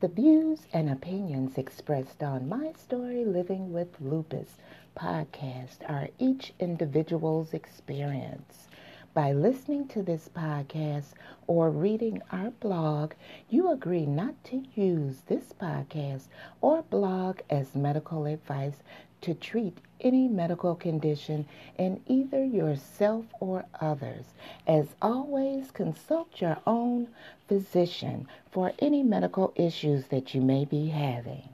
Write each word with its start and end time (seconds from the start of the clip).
The 0.00 0.08
views 0.08 0.66
and 0.72 0.88
opinions 0.88 1.58
expressed 1.58 2.22
on 2.22 2.48
My 2.48 2.72
Story 2.72 3.22
Living 3.22 3.70
with 3.70 4.00
Lupus 4.00 4.56
podcast 4.96 5.86
are 5.86 6.08
each 6.18 6.54
individual's 6.58 7.52
experience. 7.52 8.68
By 9.12 9.32
listening 9.32 9.88
to 9.88 10.02
this 10.02 10.30
podcast 10.34 11.12
or 11.46 11.68
reading 11.70 12.22
our 12.32 12.50
blog, 12.50 13.12
you 13.50 13.70
agree 13.70 14.06
not 14.06 14.42
to 14.44 14.64
use 14.74 15.20
this 15.26 15.52
podcast 15.52 16.28
or 16.62 16.80
blog 16.80 17.40
as 17.50 17.74
medical 17.74 18.24
advice 18.24 18.82
to 19.22 19.34
treat 19.34 19.78
any 20.00 20.28
medical 20.28 20.74
condition 20.74 21.46
in 21.78 22.00
either 22.06 22.44
yourself 22.44 23.26
or 23.40 23.64
others. 23.80 24.24
As 24.66 24.86
always, 25.02 25.70
consult 25.70 26.40
your 26.40 26.58
own 26.66 27.08
physician 27.48 28.26
for 28.50 28.72
any 28.78 29.02
medical 29.02 29.52
issues 29.56 30.06
that 30.06 30.34
you 30.34 30.40
may 30.40 30.64
be 30.64 30.88
having. 30.88 31.48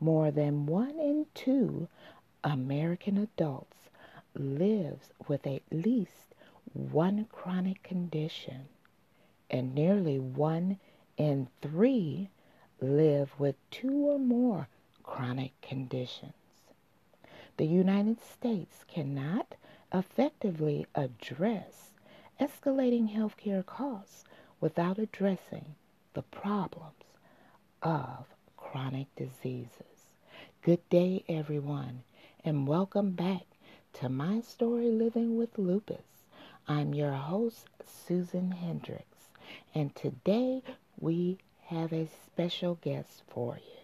More 0.00 0.30
than 0.30 0.66
one 0.66 0.98
in 0.98 1.26
two 1.34 1.88
American 2.42 3.18
adults 3.18 3.76
lives 4.34 5.12
with 5.26 5.46
at 5.46 5.62
least 5.70 6.34
one 6.72 7.26
chronic 7.30 7.82
condition, 7.82 8.68
and 9.50 9.74
nearly 9.74 10.18
one 10.18 10.78
in 11.18 11.48
three 11.60 12.30
live 12.80 13.30
with 13.38 13.56
two 13.70 14.06
or 14.06 14.18
more 14.18 14.68
chronic 15.02 15.52
conditions. 15.60 16.32
The 17.56 17.66
United 17.66 18.20
States 18.20 18.84
cannot 18.86 19.56
effectively 19.92 20.86
address 20.94 21.90
escalating 22.40 23.12
healthcare 23.12 23.66
costs 23.66 24.24
without 24.60 24.98
addressing 24.98 25.74
the 26.14 26.22
problems 26.22 26.92
of 27.82 28.26
chronic 28.56 29.06
diseases. 29.16 30.10
Good 30.62 30.88
day, 30.88 31.24
everyone, 31.28 32.02
and 32.44 32.68
welcome 32.68 33.10
back 33.10 33.46
to 33.94 34.08
My 34.08 34.40
Story 34.40 34.90
Living 34.90 35.36
with 35.36 35.58
Lupus. 35.58 36.04
I'm 36.68 36.94
your 36.94 37.14
host, 37.14 37.66
Susan 37.84 38.52
Hendrix, 38.52 39.04
and 39.74 39.94
today 39.96 40.62
we 41.00 41.38
have 41.68 41.92
a 41.92 42.06
special 42.06 42.74
guest 42.76 43.22
for 43.28 43.56
you. 43.58 43.77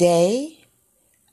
Today, 0.00 0.56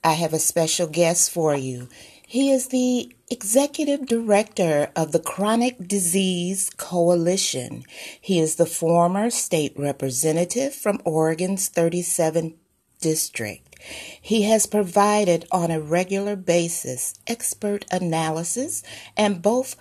I 0.04 0.12
have 0.12 0.34
a 0.34 0.38
special 0.38 0.88
guest 0.88 1.30
for 1.30 1.56
you. 1.56 1.88
He 2.26 2.52
is 2.52 2.66
the 2.66 3.10
executive 3.30 4.04
director 4.04 4.90
of 4.94 5.12
the 5.12 5.20
Chronic 5.20 5.88
Disease 5.88 6.68
Coalition. 6.76 7.84
He 8.20 8.38
is 8.38 8.56
the 8.56 8.66
former 8.66 9.30
state 9.30 9.72
representative 9.74 10.74
from 10.74 11.00
Oregon's 11.06 11.70
37th 11.70 12.56
district. 13.00 13.76
He 14.20 14.42
has 14.42 14.66
provided 14.66 15.46
on 15.50 15.70
a 15.70 15.80
regular 15.80 16.36
basis 16.36 17.14
expert 17.26 17.86
analysis 17.90 18.82
and 19.16 19.40
both 19.40 19.76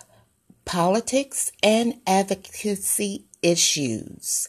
politics 0.64 1.52
and 1.62 2.00
advocacy 2.08 3.26
issues. 3.42 4.48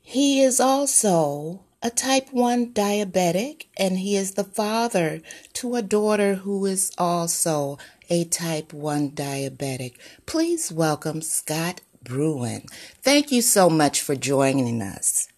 He 0.00 0.40
is 0.40 0.60
also 0.60 1.64
a 1.82 1.88
type 1.90 2.28
1 2.30 2.72
diabetic, 2.74 3.66
and 3.78 3.98
he 3.98 4.14
is 4.14 4.32
the 4.32 4.44
father 4.44 5.22
to 5.54 5.76
a 5.76 5.82
daughter 5.82 6.34
who 6.34 6.66
is 6.66 6.92
also 6.98 7.78
a 8.10 8.24
type 8.24 8.72
1 8.72 9.12
diabetic. 9.12 9.94
Please 10.26 10.70
welcome 10.70 11.22
Scott 11.22 11.80
Bruun. 12.04 12.68
Thank 13.02 13.32
you 13.32 13.40
so 13.40 13.70
much 13.70 14.02
for 14.02 14.14
joining 14.14 14.82
us. 14.82 15.28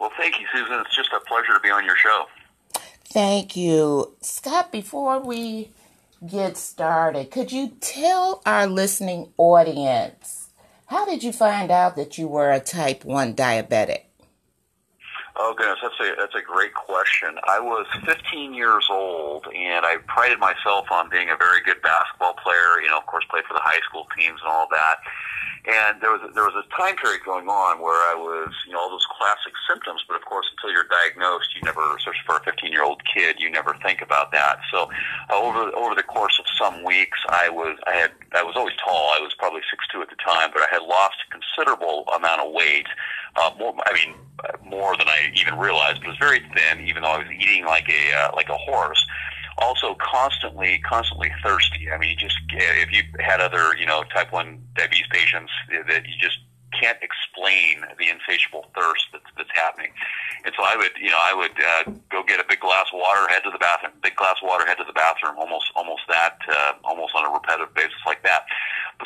Well, 0.00 0.10
thank 0.16 0.40
you, 0.40 0.46
Susan. 0.52 0.80
It's 0.80 0.96
just 0.96 1.12
a 1.12 1.20
pleasure 1.20 1.54
to 1.54 1.60
be 1.60 1.70
on 1.70 1.84
your 1.84 1.96
show. 1.96 2.26
Thank 3.04 3.56
you. 3.56 4.14
Scott, 4.20 4.72
before 4.72 5.20
we 5.20 5.70
get 6.28 6.56
started, 6.56 7.30
could 7.30 7.52
you 7.52 7.76
tell 7.80 8.42
our 8.44 8.66
listening 8.66 9.32
audience 9.36 10.48
how 10.86 11.04
did 11.04 11.22
you 11.22 11.32
find 11.32 11.70
out 11.70 11.96
that 11.96 12.18
you 12.18 12.26
were 12.26 12.50
a 12.50 12.60
type 12.60 13.04
1 13.04 13.34
diabetic? 13.34 14.05
Oh 15.38 15.52
goodness, 15.52 15.78
that's 15.82 16.00
a 16.00 16.16
that's 16.16 16.34
a 16.34 16.40
great 16.40 16.72
question. 16.72 17.36
I 17.46 17.60
was 17.60 17.84
15 18.06 18.54
years 18.54 18.86
old, 18.90 19.46
and 19.54 19.84
I 19.84 19.96
prided 20.08 20.40
myself 20.40 20.88
on 20.90 21.10
being 21.10 21.28
a 21.28 21.36
very 21.36 21.60
good 21.60 21.82
basketball 21.82 22.34
player. 22.40 22.80
You 22.80 22.88
know, 22.88 22.96
of 22.96 23.06
course, 23.06 23.24
played 23.28 23.44
for 23.44 23.52
the 23.52 23.60
high 23.60 23.80
school 23.84 24.08
teams 24.16 24.40
and 24.40 24.48
all 24.48 24.66
that. 24.72 24.96
And 25.68 26.00
there 26.00 26.08
was 26.08 26.24
there 26.32 26.48
was 26.48 26.56
a 26.56 26.64
time 26.72 26.96
period 26.96 27.20
going 27.26 27.48
on 27.52 27.82
where 27.84 28.00
I 28.08 28.14
was, 28.16 28.48
you 28.64 28.72
know, 28.72 28.80
all 28.80 28.88
those 28.88 29.04
classic 29.12 29.52
symptoms. 29.68 30.00
But 30.08 30.16
of 30.16 30.24
course, 30.24 30.46
until 30.56 30.72
you're 30.72 30.88
diagnosed, 30.88 31.52
you 31.52 31.60
never, 31.68 31.84
especially 31.96 32.24
for 32.24 32.40
a 32.40 32.44
15 32.44 32.72
year 32.72 32.84
old 32.84 33.02
kid, 33.04 33.36
you 33.38 33.50
never 33.50 33.76
think 33.84 34.00
about 34.00 34.32
that. 34.32 34.64
So 34.72 34.88
uh, 35.28 35.36
over 35.36 35.68
over 35.76 35.94
the 35.94 36.06
course 36.06 36.40
of 36.40 36.46
some 36.56 36.80
weeks, 36.82 37.18
I 37.28 37.50
was 37.50 37.76
I 37.84 37.92
had 37.92 38.12
I 38.32 38.42
was 38.42 38.56
always 38.56 38.76
tall. 38.80 39.12
I 39.12 39.20
was 39.20 39.34
probably 39.36 39.60
six 39.68 39.84
two 39.92 40.00
at 40.00 40.08
the 40.08 40.16
time, 40.16 40.48
but 40.54 40.62
I 40.62 40.72
had 40.72 40.80
lost 40.80 41.20
a 41.20 41.28
considerable 41.28 42.08
amount 42.16 42.40
of 42.40 42.54
weight. 42.56 42.86
Uh, 43.36 43.50
more, 43.58 43.74
I 43.84 43.92
mean, 43.92 44.14
more 44.64 44.96
than 44.96 45.08
I 45.08 45.32
even 45.34 45.58
realized. 45.58 46.00
But 46.00 46.08
it 46.08 46.10
was 46.10 46.18
very 46.18 46.40
thin, 46.54 46.86
even 46.86 47.02
though 47.02 47.10
I 47.10 47.18
was 47.18 47.28
eating 47.30 47.64
like 47.64 47.88
a 47.88 48.14
uh, 48.14 48.30
like 48.34 48.48
a 48.48 48.56
horse 48.56 49.04
also 49.58 49.96
constantly, 50.00 50.78
constantly 50.84 51.32
thirsty. 51.42 51.90
I 51.90 51.98
mean, 51.98 52.10
you 52.10 52.16
just 52.16 52.36
if 52.50 52.92
you 52.92 53.02
had 53.20 53.40
other, 53.40 53.76
you 53.76 53.86
know, 53.86 54.04
type 54.14 54.32
one 54.32 54.62
diabetes 54.76 55.06
patients 55.10 55.50
that 55.88 56.06
you 56.06 56.14
just 56.20 56.38
can't 56.78 56.98
explain 57.00 57.80
the 57.98 58.10
insatiable 58.10 58.66
thirst 58.76 59.08
that's, 59.12 59.24
that's 59.36 59.50
happening. 59.54 59.92
And 60.44 60.52
so 60.56 60.62
I 60.62 60.76
would, 60.76 60.92
you 61.00 61.08
know, 61.08 61.16
I 61.16 61.32
would 61.32 61.56
uh, 61.56 61.98
go 62.10 62.22
get 62.22 62.38
a 62.38 62.44
big 62.46 62.60
glass 62.60 62.86
of 62.92 63.00
water, 63.00 63.26
head 63.28 63.42
to 63.44 63.50
the 63.50 63.58
bathroom, 63.58 63.92
big 64.02 64.16
glass 64.16 64.36
of 64.42 64.48
water, 64.48 64.66
head 64.66 64.76
to 64.76 64.84
the 64.84 64.92
bathroom, 64.92 65.38
almost, 65.38 65.72
almost 65.74 66.02
that, 66.08 66.36
uh, 66.48 66.72
almost 66.84 67.14
on 67.14 67.24
a 67.24 67.32
repetitive 67.32 67.72
basis 67.74 67.96
like 68.04 68.22
that. 68.24 68.44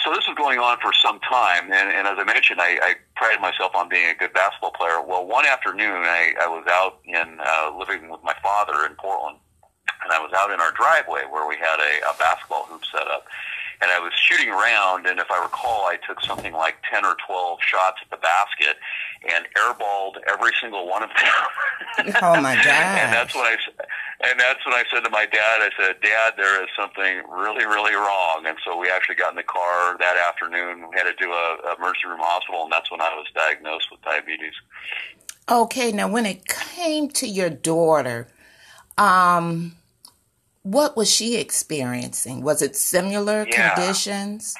So 0.02 0.10
this 0.10 0.26
was 0.26 0.36
going 0.36 0.58
on 0.58 0.78
for 0.82 0.92
some 0.92 1.20
time, 1.20 1.70
and, 1.72 1.90
and 1.90 2.06
as 2.06 2.18
I 2.18 2.24
mentioned, 2.24 2.60
I, 2.60 2.78
I 2.82 2.90
prided 3.20 3.44
myself 3.44 3.76
on 3.76 3.92
being 3.92 4.08
a 4.08 4.16
good 4.16 4.32
basketball 4.32 4.72
player. 4.72 5.04
Well, 5.04 5.28
one 5.28 5.44
afternoon, 5.44 6.08
I, 6.08 6.32
I 6.40 6.48
was 6.48 6.64
out 6.72 7.04
in 7.04 7.36
uh, 7.36 7.76
living 7.76 8.08
with 8.08 8.24
my 8.24 8.32
father 8.42 8.88
in 8.88 8.96
Portland 8.96 9.36
and 10.02 10.08
I 10.10 10.18
was 10.18 10.32
out 10.32 10.50
in 10.50 10.60
our 10.60 10.72
driveway 10.72 11.28
where 11.28 11.46
we 11.46 11.56
had 11.60 11.76
a, 11.76 11.92
a 12.08 12.16
basketball 12.16 12.64
hoop 12.64 12.80
set 12.88 13.06
up. 13.06 13.28
And 13.82 13.90
I 13.90 13.98
was 13.98 14.12
shooting 14.14 14.50
around, 14.50 15.06
and 15.06 15.18
if 15.18 15.30
I 15.30 15.42
recall, 15.42 15.86
I 15.86 15.96
took 16.06 16.20
something 16.20 16.52
like 16.52 16.76
10 16.92 17.04
or 17.04 17.16
12 17.26 17.58
shots 17.62 17.96
at 18.02 18.10
the 18.10 18.18
basket 18.18 18.76
and 19.32 19.46
airballed 19.56 20.16
every 20.28 20.52
single 20.60 20.86
one 20.86 21.02
of 21.02 21.08
them. 21.08 22.12
oh, 22.22 22.40
my 22.40 22.56
God. 22.56 22.66
and 22.66 23.12
that's 23.12 23.34
when 23.34 23.44
I 23.44 23.56
and 24.22 24.38
that's 24.38 24.64
when 24.66 24.74
I 24.74 24.84
said 24.92 25.00
to 25.04 25.10
my 25.10 25.24
dad, 25.24 25.64
I 25.64 25.70
said, 25.78 25.96
Dad, 26.02 26.34
there 26.36 26.62
is 26.62 26.68
something 26.78 27.22
really, 27.30 27.64
really 27.64 27.94
wrong. 27.94 28.44
And 28.46 28.56
so 28.64 28.76
we 28.76 28.90
actually 28.90 29.14
got 29.14 29.30
in 29.30 29.36
the 29.36 29.42
car 29.42 29.96
that 29.98 30.16
afternoon. 30.28 30.90
We 30.90 30.96
had 30.96 31.04
to 31.04 31.14
do 31.18 31.32
a, 31.32 31.56
a 31.68 31.76
emergency 31.78 32.06
room 32.06 32.20
hospital, 32.20 32.64
and 32.64 32.72
that's 32.72 32.90
when 32.90 33.00
I 33.00 33.14
was 33.14 33.26
diagnosed 33.34 33.88
with 33.90 34.02
diabetes. 34.02 34.52
Okay, 35.48 35.90
now 35.90 36.06
when 36.06 36.26
it 36.26 36.46
came 36.46 37.08
to 37.10 37.26
your 37.26 37.48
daughter, 37.48 38.28
um, 38.98 39.76
what 40.70 40.96
was 40.96 41.10
she 41.10 41.36
experiencing? 41.36 42.42
Was 42.42 42.62
it 42.62 42.76
similar 42.76 43.44
yeah. 43.48 43.74
conditions? 43.74 44.54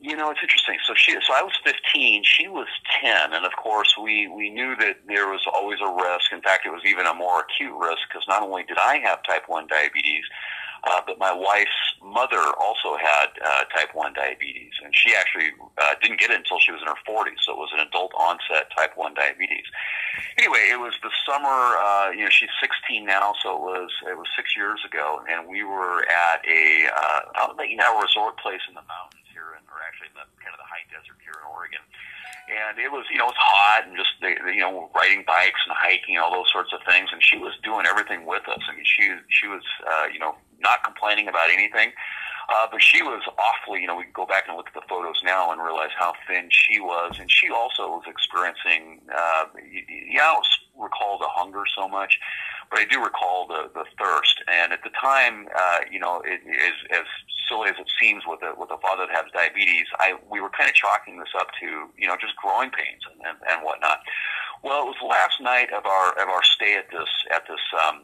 You 0.00 0.16
know, 0.16 0.30
it's 0.30 0.40
interesting. 0.40 0.78
So 0.86 0.94
she, 0.94 1.12
so 1.12 1.34
I 1.34 1.42
was 1.42 1.52
15. 1.64 2.22
She 2.24 2.46
was 2.46 2.68
10, 3.02 3.32
and 3.32 3.44
of 3.44 3.52
course, 3.56 3.94
we 4.00 4.28
we 4.28 4.50
knew 4.50 4.76
that 4.76 4.98
there 5.08 5.28
was 5.28 5.40
always 5.52 5.78
a 5.80 5.90
risk. 5.90 6.30
In 6.32 6.42
fact, 6.42 6.66
it 6.66 6.70
was 6.70 6.82
even 6.84 7.06
a 7.06 7.14
more 7.14 7.40
acute 7.40 7.74
risk 7.76 8.02
because 8.08 8.24
not 8.28 8.42
only 8.42 8.62
did 8.64 8.78
I 8.78 8.98
have 8.98 9.22
type 9.24 9.44
1 9.48 9.66
diabetes, 9.66 10.24
uh, 10.86 11.00
but 11.06 11.18
my 11.18 11.32
wife's 11.32 11.70
mother 12.02 12.40
also 12.60 12.96
had 12.96 13.28
uh, 13.44 13.64
type 13.74 13.94
1 13.94 14.12
diabetes, 14.14 14.72
and 14.84 14.94
she 14.94 15.14
actually 15.14 15.50
uh, 15.78 15.94
didn't 16.02 16.20
get 16.20 16.30
it 16.30 16.38
until 16.38 16.58
she 16.58 16.72
was 16.72 16.80
in 16.80 16.88
her 16.88 17.00
40s, 17.08 17.40
so 17.44 17.52
it 17.52 17.58
was 17.58 17.70
an 17.74 17.80
adult 17.80 18.12
onset 18.14 18.68
type 18.76 18.96
1 18.96 19.14
diabetes. 19.14 19.64
Anyway, 20.38 20.68
it 20.70 20.78
was 20.78 20.94
the 21.02 21.10
summer, 21.26 21.48
uh, 21.48 22.10
you 22.10 22.24
know, 22.24 22.30
she's 22.30 22.52
16 22.60 23.04
now, 23.04 23.34
so 23.42 23.56
it 23.56 23.60
was 23.60 23.90
it 24.10 24.16
was 24.16 24.26
six 24.36 24.56
years 24.56 24.80
ago, 24.84 25.22
and 25.30 25.48
we 25.48 25.64
were 25.64 26.04
at 26.08 26.44
a 26.46 26.88
uh, 26.88 27.20
out 27.36 27.56
you 27.68 27.76
know, 27.76 28.00
resort 28.00 28.38
place 28.38 28.60
in 28.68 28.74
the 28.74 28.84
mountains 28.86 29.23
here, 29.34 29.58
in, 29.58 29.62
or 29.68 29.82
actually 29.82 30.14
in 30.14 30.16
the 30.16 30.26
kind 30.40 30.54
of 30.54 30.60
the 30.62 30.70
high 30.70 30.86
desert 30.88 31.18
here 31.26 31.34
in 31.34 31.44
Oregon. 31.50 31.82
And 32.46 32.78
it 32.78 32.88
was 32.94 33.04
you 33.10 33.18
know 33.18 33.28
it's 33.28 33.40
hot 33.42 33.84
and 33.90 33.98
just 33.98 34.14
you 34.22 34.62
know 34.62 34.88
riding 34.94 35.26
bikes 35.26 35.60
and 35.66 35.74
hiking 35.74 36.14
and 36.16 36.22
all 36.22 36.32
those 36.32 36.48
sorts 36.54 36.70
of 36.72 36.80
things. 36.86 37.10
And 37.10 37.18
she 37.20 37.36
was 37.36 37.52
doing 37.66 37.84
everything 37.90 38.24
with 38.24 38.46
us. 38.48 38.62
I 38.70 38.72
mean 38.78 38.86
she 38.86 39.10
she 39.28 39.46
was 39.50 39.66
uh 39.84 40.06
you 40.12 40.22
know 40.22 40.38
not 40.62 40.84
complaining 40.86 41.28
about 41.28 41.50
anything. 41.50 41.90
uh, 41.90 42.23
but 42.70 42.82
she 42.82 43.02
was 43.02 43.22
awfully, 43.38 43.80
you 43.80 43.86
know, 43.86 43.96
we 43.96 44.04
go 44.12 44.26
back 44.26 44.44
and 44.48 44.56
look 44.56 44.68
at 44.68 44.74
the 44.74 44.86
photos 44.88 45.20
now 45.24 45.50
and 45.52 45.62
realize 45.62 45.90
how 45.98 46.12
thin 46.26 46.48
she 46.50 46.80
was. 46.80 47.16
And 47.18 47.30
she 47.30 47.50
also 47.50 47.88
was 47.88 48.04
experiencing, 48.06 49.00
uh, 49.14 49.44
you, 49.56 49.82
you 49.88 50.18
know, 50.18 50.40
recall 50.78 51.18
the 51.18 51.28
hunger 51.28 51.62
so 51.76 51.88
much, 51.88 52.18
but 52.70 52.80
I 52.80 52.84
do 52.84 53.02
recall 53.02 53.46
the, 53.46 53.70
the 53.74 53.84
thirst. 53.98 54.42
And 54.48 54.72
at 54.72 54.82
the 54.82 54.90
time, 55.00 55.48
uh, 55.54 55.78
you 55.90 55.98
know, 55.98 56.22
it 56.24 56.40
is 56.44 56.74
as 56.90 57.06
silly 57.48 57.68
as 57.68 57.76
it 57.78 57.90
seems 58.00 58.24
with 58.26 58.40
a, 58.42 58.54
with 58.58 58.70
a 58.70 58.78
father 58.78 59.06
that 59.06 59.14
has 59.14 59.26
diabetes, 59.32 59.86
I, 59.98 60.14
we 60.30 60.40
were 60.40 60.50
kind 60.50 60.68
of 60.68 60.74
chalking 60.74 61.18
this 61.18 61.32
up 61.38 61.48
to, 61.60 61.66
you 61.96 62.08
know, 62.08 62.16
just 62.20 62.36
growing 62.36 62.70
pains 62.70 63.02
and, 63.10 63.20
and, 63.26 63.38
and 63.48 63.64
whatnot. 63.64 64.00
Well, 64.62 64.88
it 64.88 64.96
was 64.96 65.00
last 65.04 65.40
night 65.40 65.68
of 65.76 65.84
our, 65.84 66.12
of 66.16 66.28
our 66.28 66.42
stay 66.42 66.76
at 66.76 66.88
this, 66.90 67.08
at 67.34 67.44
this, 67.46 67.60
um, 67.86 68.03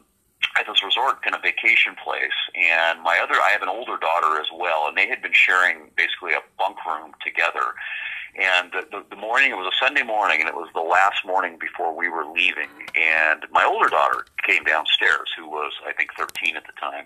at 0.61 0.67
this 0.69 0.85
resort 0.85 1.21
kind 1.25 1.33
of 1.33 1.41
vacation 1.41 1.97
place 1.97 2.37
and 2.53 3.01
my 3.01 3.17
other 3.17 3.35
I 3.41 3.49
have 3.49 3.65
an 3.65 3.69
older 3.69 3.97
daughter 3.97 4.39
as 4.39 4.47
well 4.53 4.85
and 4.87 4.95
they 4.95 5.09
had 5.09 5.21
been 5.21 5.33
sharing 5.33 5.89
basically 5.97 6.37
a 6.37 6.45
bunk 6.57 6.77
room 6.85 7.17
together 7.25 7.73
and 8.39 8.71
the, 8.71 8.87
the, 8.89 9.03
the 9.09 9.15
morning, 9.17 9.51
it 9.51 9.57
was 9.57 9.67
a 9.67 9.85
Sunday 9.85 10.03
morning, 10.03 10.39
and 10.39 10.47
it 10.47 10.55
was 10.55 10.69
the 10.73 10.81
last 10.81 11.25
morning 11.25 11.57
before 11.59 11.95
we 11.95 12.07
were 12.07 12.25
leaving. 12.25 12.69
And 12.95 13.45
my 13.51 13.65
older 13.65 13.89
daughter 13.89 14.25
came 14.47 14.63
downstairs, 14.63 15.27
who 15.37 15.49
was, 15.49 15.73
I 15.85 15.91
think, 15.91 16.11
13 16.17 16.55
at 16.55 16.63
the 16.65 16.71
time. 16.79 17.05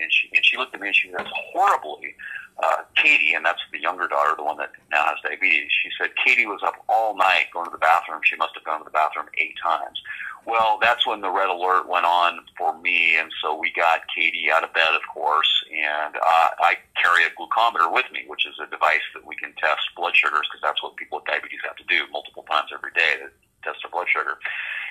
And 0.00 0.12
she, 0.12 0.28
and 0.34 0.44
she 0.44 0.56
looked 0.56 0.74
at 0.74 0.80
me 0.80 0.88
and 0.88 0.96
she 0.96 1.10
said, 1.10 1.26
horribly, 1.52 2.14
uh, 2.62 2.82
Katie, 2.96 3.34
and 3.34 3.44
that's 3.44 3.62
the 3.72 3.80
younger 3.80 4.08
daughter, 4.08 4.34
the 4.36 4.42
one 4.42 4.56
that 4.58 4.72
now 4.90 5.04
has 5.04 5.16
diabetes, 5.22 5.70
she 5.70 5.90
said 5.98 6.10
Katie 6.24 6.46
was 6.46 6.60
up 6.64 6.74
all 6.88 7.16
night 7.16 7.46
going 7.52 7.66
to 7.66 7.70
the 7.70 7.78
bathroom. 7.78 8.20
She 8.24 8.36
must 8.36 8.54
have 8.54 8.64
gone 8.64 8.80
to 8.80 8.84
the 8.84 8.90
bathroom 8.90 9.26
eight 9.38 9.54
times. 9.62 10.02
Well, 10.46 10.78
that's 10.80 11.06
when 11.06 11.20
the 11.20 11.30
red 11.30 11.48
alert 11.48 11.88
went 11.88 12.06
on 12.06 12.40
for 12.56 12.76
me, 12.80 13.16
and 13.18 13.30
so 13.42 13.54
we 13.54 13.70
got 13.76 14.00
Katie 14.14 14.50
out 14.50 14.64
of 14.64 14.72
bed, 14.72 14.94
of 14.94 15.02
course, 15.12 15.50
and 15.70 16.16
uh, 16.16 16.48
I 16.60 16.76
carry 16.96 17.24
a 17.24 17.30
glucometer 17.36 17.92
with 17.92 18.06
me, 18.12 18.24
which 18.26 18.46
is 18.46 18.54
a 18.58 18.66
device 18.70 19.04
that 19.14 19.26
we 19.26 19.36
can 19.36 19.52
test 19.60 19.82
blood 19.94 20.16
sugars 20.16 20.48
because 20.48 20.62
that's 20.62 20.82
what 20.82 20.96
people 20.96 21.18
with 21.18 21.26
diabetes 21.26 21.60
have 21.64 21.76
to 21.76 21.84
do 21.84 22.10
multiple 22.10 22.44
times 22.50 22.70
every 22.72 22.92
day 22.96 23.20
to 23.20 23.28
test 23.62 23.84
their 23.84 23.90
blood 23.90 24.08
sugar. 24.08 24.38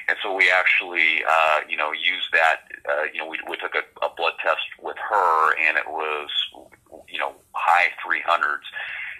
And 0.07 0.17
so 0.23 0.33
we 0.33 0.49
actually, 0.49 1.23
uh, 1.27 1.59
you 1.67 1.75
know, 1.75 1.91
used 1.91 2.31
that. 2.31 2.71
Uh, 2.87 3.03
you 3.11 3.19
know, 3.19 3.27
we, 3.27 3.39
we 3.49 3.57
took 3.57 3.75
a, 3.75 3.83
a 4.05 4.09
blood 4.15 4.33
test 4.43 4.63
with 4.81 4.95
her, 5.09 5.55
and 5.67 5.77
it 5.77 5.87
was, 5.87 6.29
you 7.07 7.19
know, 7.19 7.33
high 7.53 7.89
300s 8.03 8.67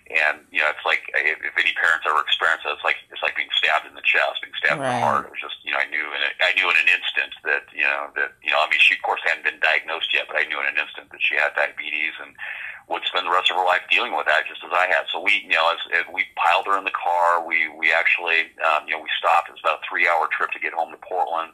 and 0.07 0.39
you 0.55 0.63
know, 0.63 0.71
it's 0.71 0.87
like 0.87 1.03
if, 1.11 1.35
if 1.43 1.55
any 1.59 1.75
parents 1.75 2.07
ever 2.07 2.23
experience 2.23 2.63
it, 2.63 2.71
it's 2.71 2.85
like 2.87 2.95
it's 3.11 3.19
like 3.19 3.35
being 3.35 3.51
stabbed 3.59 3.83
in 3.83 3.91
the 3.91 4.05
chest, 4.07 4.39
being 4.39 4.55
stabbed 4.55 4.79
right. 4.79 4.87
in 4.87 4.95
the 4.95 5.03
heart. 5.03 5.27
It 5.27 5.35
was 5.35 5.43
just 5.43 5.59
you 5.67 5.75
know, 5.75 5.83
I 5.83 5.87
knew 5.91 5.99
in 5.99 6.21
a, 6.23 6.31
I 6.39 6.55
knew 6.55 6.67
in 6.71 6.79
an 6.79 6.87
instant 6.87 7.35
that 7.43 7.67
you 7.75 7.83
know 7.83 8.07
that 8.15 8.39
you 8.39 8.55
know, 8.55 8.63
I 8.63 8.71
mean, 8.71 8.79
she 8.79 8.95
of 8.95 9.03
course 9.03 9.19
hadn't 9.27 9.43
been 9.43 9.59
diagnosed 9.59 10.15
yet, 10.15 10.31
but 10.31 10.39
I 10.39 10.47
knew 10.47 10.63
in 10.63 10.67
an 10.71 10.79
instant 10.79 11.11
that 11.11 11.19
she 11.19 11.35
had 11.35 11.51
diabetes 11.59 12.15
and 12.23 12.39
would 12.87 13.03
spend 13.03 13.27
the 13.27 13.35
rest 13.35 13.51
of 13.51 13.59
her 13.59 13.67
life 13.67 13.83
dealing 13.91 14.15
with 14.15 14.31
that, 14.31 14.47
just 14.47 14.63
as 14.63 14.71
I 14.71 14.87
had. 14.87 15.11
So 15.11 15.19
we, 15.19 15.43
you 15.43 15.59
know, 15.59 15.67
as, 15.75 15.83
as 15.91 16.07
we 16.07 16.23
piled 16.39 16.71
her 16.71 16.79
in 16.79 16.87
the 16.87 16.95
car. 16.95 17.43
We 17.43 17.67
we 17.75 17.91
actually 17.91 18.55
um, 18.63 18.87
you 18.87 18.95
know 18.95 19.03
we 19.03 19.11
stopped. 19.19 19.51
It 19.51 19.59
was 19.59 19.63
about 19.63 19.83
a 19.83 19.87
three 19.91 20.07
hour 20.07 20.31
trip 20.31 20.55
to 20.55 20.61
get 20.63 20.71
home 20.71 20.95
to 20.95 21.01
Portland. 21.03 21.51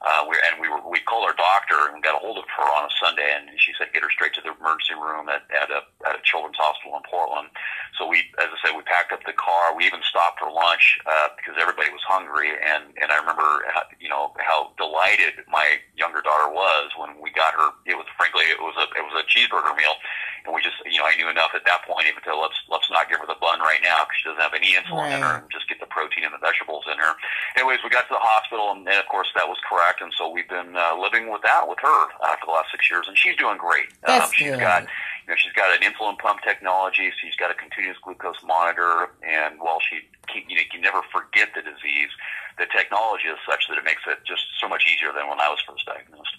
Uh, 0.00 0.24
we, 0.24 0.32
and 0.48 0.56
we 0.56 0.64
were, 0.64 0.80
we 0.88 0.96
called 1.04 1.28
our 1.28 1.36
doctor 1.36 1.92
and 1.92 2.00
got 2.00 2.16
a 2.16 2.22
hold 2.24 2.40
of 2.40 2.48
her 2.48 2.64
on 2.64 2.88
a 2.88 2.92
Sunday, 2.96 3.36
and 3.36 3.52
she 3.60 3.76
said 3.76 3.92
get 3.92 4.00
her 4.00 4.08
straight 4.08 4.32
to 4.32 4.40
the 4.40 4.48
emergency 4.56 4.96
room 4.96 5.28
at, 5.28 5.44
at 5.52 5.68
a 5.68 5.84
at 6.08 6.16
a 6.16 6.22
children's 6.24 6.56
hospital 6.56 6.96
in 6.96 7.04
Portland. 7.04 7.52
So 8.00 8.08
we, 8.08 8.24
as 8.40 8.48
I 8.48 8.56
said, 8.64 8.72
we 8.72 8.80
packed 8.88 9.12
up 9.12 9.20
the 9.28 9.36
car. 9.36 9.76
We 9.76 9.84
even 9.84 10.00
stopped 10.00 10.40
for 10.40 10.48
lunch 10.48 10.96
uh, 11.04 11.36
because 11.36 11.60
everybody 11.60 11.92
was 11.92 12.00
hungry, 12.08 12.48
and 12.48 12.96
and 12.96 13.12
I 13.12 13.20
remember 13.20 13.68
how, 13.68 13.84
you 14.00 14.08
know 14.08 14.32
how 14.40 14.72
delighted 14.80 15.44
my 15.52 15.84
younger 16.00 16.24
daughter 16.24 16.48
was 16.48 16.96
when 16.96 17.20
we 17.20 17.28
got 17.36 17.52
her. 17.52 17.68
It 17.84 18.00
was 18.00 18.08
frankly 18.16 18.48
it 18.48 18.56
was 18.56 18.72
a 18.80 18.88
it 18.96 19.04
was 19.04 19.20
a 19.20 19.28
cheeseburger 19.28 19.76
meal, 19.76 20.00
and 20.46 20.54
we 20.54 20.60
just 20.62 20.78
you 20.86 20.98
know 20.98 21.06
I 21.06 21.16
knew 21.16 21.28
enough 21.28 21.52
at 21.54 21.64
that 21.66 21.84
point 21.86 22.06
even 22.08 22.22
to 22.24 22.34
let's 22.34 22.56
let's 22.70 22.88
not 22.90 23.08
give 23.08 23.20
her 23.20 23.28
the 23.28 23.38
bun 23.40 23.60
right 23.60 23.82
now 23.82 24.06
because 24.06 24.16
she 24.18 24.26
doesn't 24.28 24.42
have 24.42 24.56
any 24.56 24.74
insulin 24.74 25.10
right. 25.10 25.16
in 25.16 25.22
her, 25.22 25.42
and 25.42 25.50
just 25.52 25.68
get 25.68 25.80
the 25.80 25.90
protein 25.90 26.24
and 26.24 26.34
the 26.34 26.42
vegetables 26.42 26.88
in 26.90 26.98
her. 26.98 27.12
Anyways, 27.58 27.82
we 27.84 27.90
got 27.90 28.08
to 28.08 28.14
the 28.14 28.22
hospital, 28.22 28.72
and, 28.72 28.86
and 28.88 28.98
of 28.98 29.08
course 29.10 29.28
that 29.36 29.46
was 29.46 29.58
correct 29.66 30.00
and 30.00 30.12
so 30.16 30.28
we've 30.28 30.48
been 30.48 30.76
uh, 30.76 30.96
living 30.96 31.30
with 31.30 31.42
that 31.42 31.68
with 31.68 31.78
her 31.82 32.00
uh, 32.22 32.36
for 32.40 32.46
the 32.46 32.52
last 32.52 32.70
six 32.70 32.88
years, 32.90 33.06
and 33.08 33.16
she's 33.16 33.36
doing 33.36 33.56
great. 33.56 33.88
That's 34.06 34.26
um, 34.26 34.30
she's 34.34 34.50
good. 34.50 34.60
got 34.60 34.82
you 34.82 35.28
know 35.28 35.36
she's 35.36 35.52
got 35.52 35.74
an 35.74 35.82
insulin 35.82 36.18
pump 36.18 36.40
technology. 36.42 37.12
She's 37.20 37.36
got 37.36 37.50
a 37.50 37.54
continuous 37.54 37.98
glucose 38.02 38.40
monitor, 38.44 39.10
and 39.24 39.60
while 39.60 39.80
she 39.80 40.06
keep, 40.28 40.48
you 40.48 40.56
know 40.56 40.62
you 40.62 40.70
can 40.70 40.80
never 40.80 41.02
forget 41.12 41.50
the 41.54 41.62
disease, 41.62 42.12
the 42.58 42.66
technology 42.68 43.28
is 43.28 43.38
such 43.48 43.68
that 43.68 43.78
it 43.78 43.84
makes 43.84 44.02
it 44.06 44.20
just 44.24 44.44
so 44.60 44.68
much 44.68 44.84
easier 44.88 45.12
than 45.12 45.28
when 45.28 45.40
I 45.40 45.48
was 45.48 45.60
first 45.66 45.84
diagnosed. 45.86 46.36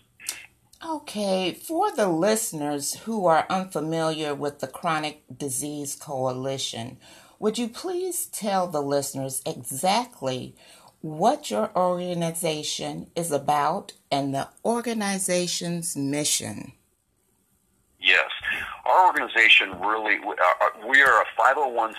Okay, 0.83 1.53
for 1.53 1.91
the 1.91 2.07
listeners 2.07 2.95
who 2.95 3.25
are 3.27 3.45
unfamiliar 3.49 4.33
with 4.33 4.59
the 4.59 4.67
Chronic 4.67 5.23
Disease 5.35 5.95
Coalition, 5.95 6.97
would 7.39 7.57
you 7.57 7.67
please 7.67 8.25
tell 8.25 8.67
the 8.67 8.81
listeners 8.81 9.41
exactly 9.45 10.55
what 11.01 11.49
your 11.49 11.71
organization 11.75 13.07
is 13.15 13.31
about 13.31 13.93
and 14.11 14.33
the 14.33 14.47
organization's 14.63 15.95
mission. 15.97 16.73
Yes. 17.99 18.29
Our 18.85 19.07
organization 19.07 19.79
really, 19.79 20.19
we 20.19 21.01
are 21.01 21.21
uh, 21.21 21.23
a 21.23 21.41
501c6, 21.41 21.93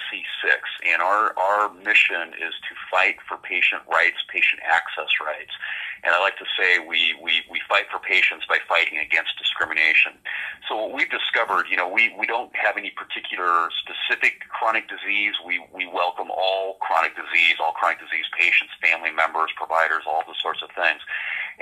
and 0.93 1.01
our, 1.01 1.37
our 1.39 1.75
mission 1.75 2.35
is 2.35 2.55
to 2.69 2.75
fight 2.91 3.17
for 3.29 3.37
patient 3.39 3.83
rights, 3.93 4.17
patient 4.33 4.63
access 4.65 5.09
rights. 5.25 5.53
And 6.03 6.11
I 6.11 6.19
like 6.19 6.37
to 6.39 6.49
say 6.59 6.83
we, 6.83 7.15
we, 7.23 7.47
we 7.47 7.63
fight 7.71 7.87
for 7.87 8.03
patients 8.03 8.43
by 8.51 8.59
fighting 8.67 8.99
against 8.99 9.39
discrimination. 9.39 10.19
So 10.67 10.75
what 10.75 10.91
we've 10.93 11.11
discovered, 11.11 11.71
you 11.71 11.77
know, 11.77 11.87
we, 11.87 12.11
we 12.19 12.27
don't 12.27 12.51
have 12.59 12.77
any 12.77 12.91
particular 12.91 13.71
specific 13.79 14.43
chronic 14.51 14.91
disease. 14.91 15.39
We, 15.47 15.63
we 15.71 15.87
welcome 15.87 16.27
all 16.27 16.75
chronic 16.83 17.15
disease, 17.15 17.63
all 17.63 17.71
chronic 17.79 18.03
disease 18.03 18.27
patients, 18.35 18.75
family 18.83 19.15
members, 19.15 19.55
providers, 19.55 20.03
all 20.03 20.27
those 20.27 20.43
sorts 20.43 20.59
of 20.59 20.75
things. 20.75 20.99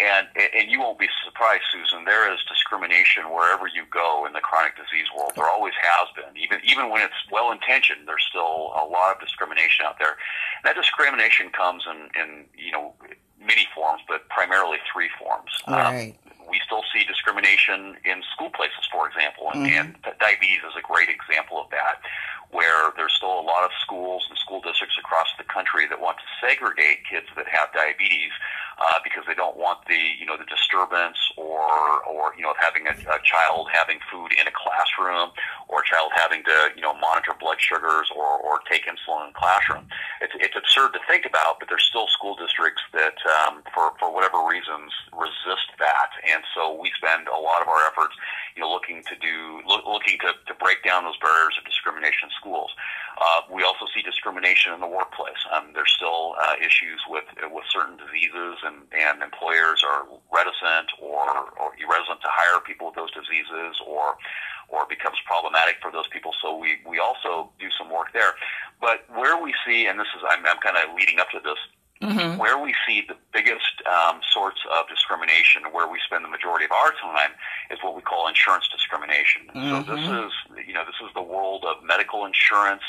And, 0.01 0.33
and 0.33 0.71
you 0.73 0.81
won't 0.81 0.97
be 0.97 1.13
surprised, 1.21 1.69
Susan, 1.69 2.09
there 2.09 2.33
is 2.33 2.41
discrimination 2.49 3.29
wherever 3.29 3.69
you 3.69 3.85
go 3.93 4.25
in 4.25 4.33
the 4.33 4.41
chronic 4.41 4.73
disease 4.73 5.13
world. 5.13 5.37
There 5.37 5.51
always 5.53 5.77
has 5.77 6.09
been. 6.17 6.33
Even, 6.41 6.65
even 6.65 6.89
when 6.89 7.03
it's 7.03 7.21
well 7.29 7.53
intentioned, 7.53 8.09
there's 8.09 8.25
still 8.25 8.73
a 8.73 8.89
lot 8.89 9.13
of 9.13 9.21
discrimination 9.21 9.85
out 9.85 10.01
there. 10.01 10.17
And 10.63 10.65
that 10.65 10.81
discrimination 10.81 11.51
comes 11.53 11.85
in, 11.85 12.09
in 12.17 12.49
you 12.57 12.73
know, 12.73 12.95
many 13.41 13.67
forms, 13.75 14.03
but 14.09 14.29
primarily 14.29 14.79
three 14.93 15.09
forms. 15.19 15.51
Um, 15.67 15.75
right. 15.75 16.15
We 16.49 16.61
still 16.67 16.83
see 16.93 17.05
discrimination 17.05 17.97
in 18.05 18.23
school 18.35 18.51
places, 18.51 18.85
for 18.91 19.09
example, 19.09 19.51
and, 19.55 19.67
mm-hmm. 19.67 19.95
and 19.95 20.19
diabetes 20.19 20.61
is 20.67 20.75
a 20.77 20.83
great 20.83 21.09
example 21.09 21.61
of 21.63 21.71
that, 21.71 22.03
where 22.51 22.91
there's 22.97 23.15
still 23.15 23.39
a 23.39 23.47
lot 23.47 23.63
of 23.65 23.71
schools 23.81 24.27
and 24.29 24.37
school 24.37 24.61
districts 24.61 24.99
across 24.99 25.29
the 25.39 25.45
country 25.45 25.87
that 25.87 26.01
want 26.01 26.19
to 26.19 26.29
segregate 26.43 27.07
kids 27.09 27.27
that 27.37 27.47
have 27.47 27.73
diabetes 27.73 28.35
uh, 28.81 28.99
because 29.05 29.25
they 29.29 29.37
don't 29.37 29.57
want 29.57 29.79
the 29.89 30.01
you 30.19 30.25
know 30.25 30.37
the 30.41 30.49
disturbance 30.49 31.21
or 31.37 32.01
or 32.09 32.33
you 32.37 32.43
know 32.43 32.51
of 32.51 32.61
having 32.61 32.89
a, 32.89 32.97
a 33.13 33.21
child 33.21 33.69
having 33.69 34.01
food 34.09 34.33
in 34.41 34.49
a 34.49 34.55
classroom 34.57 35.31
or 35.69 35.85
a 35.85 35.87
child 35.87 36.11
having 36.17 36.43
to 36.45 36.73
you 36.75 36.81
know 36.81 36.97
monitor 36.97 37.37
blood 37.37 37.61
sugars 37.61 38.09
or 38.17 38.41
or 38.41 38.61
take 38.71 38.89
insulin 38.89 39.29
in 39.29 39.33
the 39.33 39.39
classroom. 39.39 39.85
It's 40.25 40.33
it's 40.41 40.57
absurd 40.57 40.97
to 40.97 41.01
think 41.05 41.29
about, 41.29 41.61
but 41.61 41.69
there's 41.69 41.85
still 41.85 42.09
school 42.09 42.35
districts 42.41 42.81
that 42.97 43.21
um, 43.45 43.63
for 43.75 43.93
for 44.01 44.09
whatever 44.09 44.41
reasons 44.49 44.93
resist 45.13 45.69
that, 45.79 46.11
and 46.25 46.41
so 46.57 46.73
we 46.81 46.91
spend 46.97 47.29
a 47.29 47.37
lot 47.37 47.61
of 47.61 47.69
our 47.69 47.85
efforts 47.85 48.17
you 48.57 48.65
know 48.65 48.73
looking 48.73 49.05
to 49.05 49.15
do 49.21 49.61
look, 49.69 49.85
looking 49.85 50.17
to 50.25 50.33
to 50.49 50.55
break 50.57 50.81
down 50.83 51.05
those 51.05 51.21
barriers 51.21 51.53
of 51.61 51.69
discrimination 51.69 52.29
in 52.29 52.31
schools. 52.41 52.73
Uh, 53.19 53.43
we 53.51 53.63
also 53.63 53.87
see 53.95 54.03
discrimination 54.03 54.73
in 54.73 54.81
the 54.81 54.87
workplace. 54.87 55.39
Um, 55.53 55.73
there's 55.75 55.93
still 55.93 56.37
uh, 56.41 56.55
issues 56.61 57.01
with 57.09 57.25
with 57.51 57.65
certain 57.73 57.97
diseases, 57.97 58.63
and, 58.65 58.87
and 58.95 59.23
employers 59.23 59.83
are 59.83 60.07
reticent 60.33 60.89
or, 61.03 61.51
or 61.59 61.75
irresolute 61.77 62.21
to 62.23 62.31
hire 62.31 62.61
people 62.61 62.89
with 62.89 62.97
those 62.97 63.13
diseases, 63.13 63.77
or 63.87 64.17
or 64.69 64.87
becomes 64.87 65.19
problematic 65.27 65.77
for 65.83 65.91
those 65.91 66.07
people. 66.09 66.33
So 66.41 66.57
we 66.57 66.79
we 66.87 66.99
also 66.99 67.51
do 67.59 67.69
some 67.77 67.91
work 67.91 68.13
there. 68.13 68.35
But 68.81 69.05
where 69.13 69.37
we 69.43 69.53
see, 69.67 69.87
and 69.87 69.99
this 69.99 70.09
is 70.17 70.23
I'm, 70.29 70.47
I'm 70.47 70.59
kind 70.59 70.77
of 70.77 70.95
leading 70.95 71.19
up 71.21 71.31
to 71.31 71.41
this. 71.43 71.59
Mm-hmm. 72.01 72.39
Where 72.39 72.57
we 72.57 72.73
see 72.87 73.05
the 73.07 73.17
biggest 73.31 73.85
um, 73.85 74.21
sorts 74.33 74.61
of 74.73 74.89
discrimination, 74.89 75.69
where 75.71 75.87
we 75.87 76.01
spend 76.01 76.25
the 76.25 76.33
majority 76.33 76.65
of 76.65 76.73
our 76.73 76.93
time, 76.97 77.33
is 77.71 77.79
what 77.85 77.95
we 77.95 78.01
call 78.01 78.27
insurance 78.27 78.67
discrimination. 78.73 79.43
Mm-hmm. 79.53 79.85
So 79.85 79.97
this 79.97 80.09
is, 80.09 80.33
you 80.67 80.73
know, 80.73 80.85
this 80.89 80.97
is 81.05 81.13
the 81.15 81.23
world 81.23 81.67
of 81.69 81.85
medical 81.85 82.25
insurance 82.25 82.85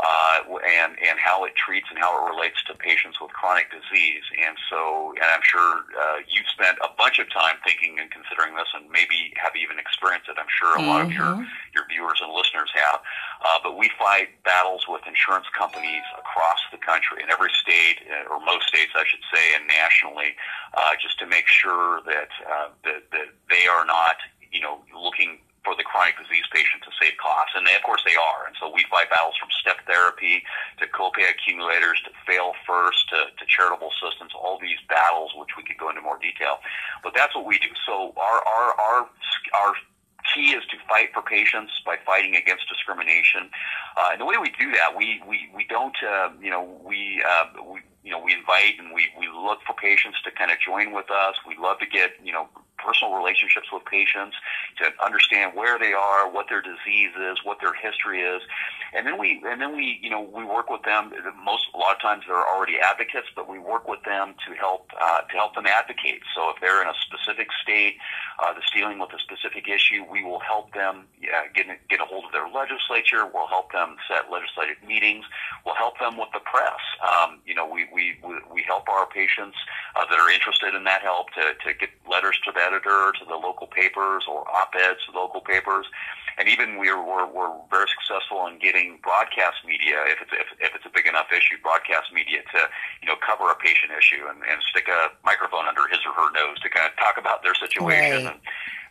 uh, 0.00 0.40
and 0.60 0.96
and 1.00 1.18
how 1.18 1.44
it 1.44 1.54
treats 1.56 1.86
and 1.90 1.98
how 1.98 2.12
it 2.16 2.34
relates 2.34 2.62
to 2.64 2.74
patients 2.74 3.20
with 3.20 3.30
chronic 3.32 3.68
disease. 3.70 4.24
And 4.44 4.56
so, 4.68 5.12
and 5.16 5.28
I'm 5.30 5.44
sure 5.44 5.84
uh, 5.96 6.16
you've 6.28 6.48
spent 6.48 6.76
a 6.84 6.88
bunch 6.96 7.18
of 7.18 7.30
time 7.32 7.56
thinking 7.64 7.98
and 8.00 8.10
considering 8.10 8.56
this, 8.56 8.68
and 8.74 8.90
maybe 8.90 9.25
even 9.56 9.78
experienced 9.78 10.28
it. 10.28 10.36
I'm 10.38 10.50
sure 10.50 10.76
a 10.76 10.78
mm-hmm. 10.78 10.88
lot 10.88 11.00
of 11.02 11.12
your 11.12 11.32
mm-hmm. 11.40 11.74
your 11.74 11.86
viewers 11.88 12.20
and 12.22 12.32
listeners 12.32 12.70
have. 12.74 13.00
Uh, 13.44 13.58
but 13.62 13.76
we 13.76 13.90
fight 13.98 14.28
battles 14.44 14.86
with 14.88 15.02
insurance 15.06 15.46
companies 15.56 16.04
across 16.18 16.60
the 16.72 16.78
country, 16.78 17.22
in 17.22 17.30
every 17.30 17.50
state, 17.60 18.04
uh, 18.08 18.32
or 18.32 18.40
most 18.44 18.68
states, 18.68 18.92
I 18.94 19.04
should 19.06 19.24
say, 19.32 19.54
and 19.54 19.66
nationally, 19.66 20.36
uh, 20.74 20.92
just 21.00 21.18
to 21.20 21.26
make 21.26 21.46
sure 21.46 22.00
that 22.06 22.30
uh, 22.44 22.68
that, 22.84 23.10
that 23.12 23.28
they 23.50 23.66
are 23.66 23.84
not, 23.84 24.16
you 24.52 24.60
know, 24.60 24.80
looking 24.94 25.38
for 25.66 25.74
the 25.74 25.82
chronic 25.82 26.14
disease 26.14 26.46
patient 26.54 26.86
to 26.86 26.94
save 27.02 27.18
costs. 27.18 27.58
And 27.58 27.66
they, 27.66 27.74
of 27.74 27.82
course 27.82 28.06
they 28.06 28.14
are. 28.14 28.46
And 28.46 28.54
so 28.62 28.70
we 28.70 28.86
fight 28.86 29.10
battles 29.10 29.34
from 29.34 29.50
step 29.58 29.82
therapy 29.90 30.46
to 30.78 30.86
copay 30.86 31.26
accumulators 31.26 31.98
to 32.06 32.14
fail 32.22 32.54
first 32.62 33.10
to, 33.10 33.34
to 33.34 33.42
charitable 33.50 33.90
assistance, 33.90 34.30
all 34.38 34.62
these 34.62 34.78
battles, 34.86 35.34
which 35.34 35.58
we 35.58 35.66
could 35.66 35.76
go 35.82 35.90
into 35.90 36.06
more 36.06 36.22
detail. 36.22 36.62
But 37.02 37.18
that's 37.18 37.34
what 37.34 37.44
we 37.44 37.58
do. 37.58 37.74
So 37.82 38.14
our, 38.14 38.38
our, 38.46 38.68
our, 38.78 39.00
our 39.58 39.72
key 40.30 40.54
is 40.54 40.62
to 40.70 40.78
fight 40.86 41.10
for 41.10 41.22
patients 41.22 41.74
by 41.82 41.98
fighting 42.06 42.38
against 42.38 42.70
discrimination. 42.70 43.50
Uh, 43.98 44.14
and 44.14 44.20
the 44.22 44.24
way 44.24 44.38
we 44.38 44.54
do 44.54 44.70
that, 44.78 44.94
we, 44.94 45.22
we, 45.26 45.50
we 45.50 45.66
don't, 45.66 45.96
uh, 46.06 46.30
you 46.40 46.50
know, 46.50 46.62
we, 46.86 47.22
uh, 47.26 47.46
we, 47.66 47.82
you 48.06 48.10
know, 48.14 48.22
we 48.22 48.32
invite 48.34 48.78
and 48.78 48.94
we, 48.94 49.10
we 49.18 49.26
look 49.26 49.58
for 49.66 49.74
patients 49.74 50.22
to 50.22 50.30
kind 50.30 50.50
of 50.50 50.58
join 50.62 50.94
with 50.94 51.10
us. 51.10 51.34
We 51.42 51.56
love 51.58 51.78
to 51.80 51.86
get, 51.86 52.14
you 52.22 52.32
know, 52.32 52.46
personal 52.78 53.14
relationships 53.14 53.68
with 53.72 53.84
patients 53.84 54.36
to 54.78 54.90
understand 55.04 55.52
where 55.54 55.78
they 55.78 55.92
are, 55.92 56.30
what 56.30 56.46
their 56.48 56.62
disease 56.62 57.12
is, 57.16 57.38
what 57.44 57.58
their 57.60 57.74
history 57.74 58.20
is, 58.22 58.42
and 58.94 59.06
then 59.06 59.18
we 59.18 59.42
and 59.44 59.60
then 59.60 59.76
we 59.76 59.98
you 60.02 60.10
know 60.10 60.20
we 60.20 60.44
work 60.44 60.70
with 60.70 60.82
them. 60.82 61.12
Most 61.44 61.68
a 61.74 61.78
lot 61.78 61.94
of 61.94 62.00
times 62.00 62.24
they're 62.26 62.46
already 62.46 62.78
advocates, 62.78 63.28
but 63.34 63.48
we 63.48 63.58
work 63.58 63.88
with 63.88 64.02
them 64.04 64.34
to 64.46 64.54
help 64.54 64.90
uh, 65.00 65.20
to 65.22 65.34
help 65.34 65.54
them 65.54 65.66
advocate. 65.66 66.22
So 66.34 66.50
if 66.50 66.60
they're 66.60 66.82
in 66.82 66.88
a 66.88 66.94
specific 67.06 67.48
state 67.62 67.96
uh, 68.38 68.52
that's 68.52 68.70
dealing 68.70 68.98
with 68.98 69.10
a 69.12 69.18
specific 69.18 69.68
issue, 69.68 70.04
we 70.10 70.22
will 70.22 70.40
help 70.40 70.72
them 70.72 71.06
yeah, 71.20 71.48
get 71.54 71.66
get 71.88 72.00
a 72.00 72.04
hold 72.04 72.24
of 72.24 72.32
their 72.32 72.48
legislature. 72.48 73.26
We'll 73.26 73.48
help 73.48 73.72
them 73.72 73.96
set 74.08 74.30
legislative 74.30 74.76
meetings. 74.86 75.24
We'll 75.64 75.76
help 75.76 75.98
them 75.98 76.16
with 76.16 76.28
the 76.32 76.40
press. 76.40 76.80
Um, 77.02 77.40
you 77.44 77.54
know, 77.54 77.66
we 77.68 77.86
we 77.92 78.16
we 78.22 78.62
help 78.66 78.88
our 78.88 79.06
patients 79.06 79.56
uh, 79.96 80.04
that 80.10 80.18
are 80.18 80.30
interested 80.30 80.74
in 80.74 80.84
that 80.84 81.02
help 81.02 81.30
to 81.32 81.54
to 81.64 81.74
get 81.74 81.90
letters 82.08 82.38
to 82.44 82.52
the 82.52 82.60
editor, 82.60 83.12
to 83.18 83.24
the 83.24 83.36
local 83.36 83.66
papers, 83.66 84.24
or 84.28 84.48
op-eds 84.48 85.00
to 85.06 85.12
local 85.16 85.40
papers 85.40 85.86
and 86.38 86.48
even 86.48 86.76
we're, 86.76 87.00
we're, 87.00 87.24
we're 87.24 87.52
very 87.72 87.88
successful 87.88 88.46
in 88.46 88.58
getting 88.60 89.00
broadcast 89.02 89.64
media, 89.64 90.04
if 90.12 90.20
it's, 90.20 90.32
if, 90.36 90.48
if 90.60 90.70
it's 90.76 90.84
a 90.84 90.92
big 90.92 91.08
enough 91.08 91.32
issue, 91.32 91.56
broadcast 91.64 92.12
media 92.12 92.44
to, 92.52 92.68
you 93.00 93.08
know, 93.08 93.16
cover 93.24 93.48
a 93.48 93.56
patient 93.56 93.92
issue 93.96 94.28
and, 94.28 94.44
and 94.44 94.60
stick 94.68 94.84
a 94.88 95.16
microphone 95.24 95.64
under 95.64 95.88
his 95.88 96.04
or 96.04 96.12
her 96.12 96.28
nose 96.36 96.60
to 96.60 96.68
kind 96.68 96.84
of 96.84 96.92
talk 97.00 97.16
about 97.16 97.40
their 97.40 97.56
situation 97.56 98.28
right. 98.28 98.36
and, 98.36 98.40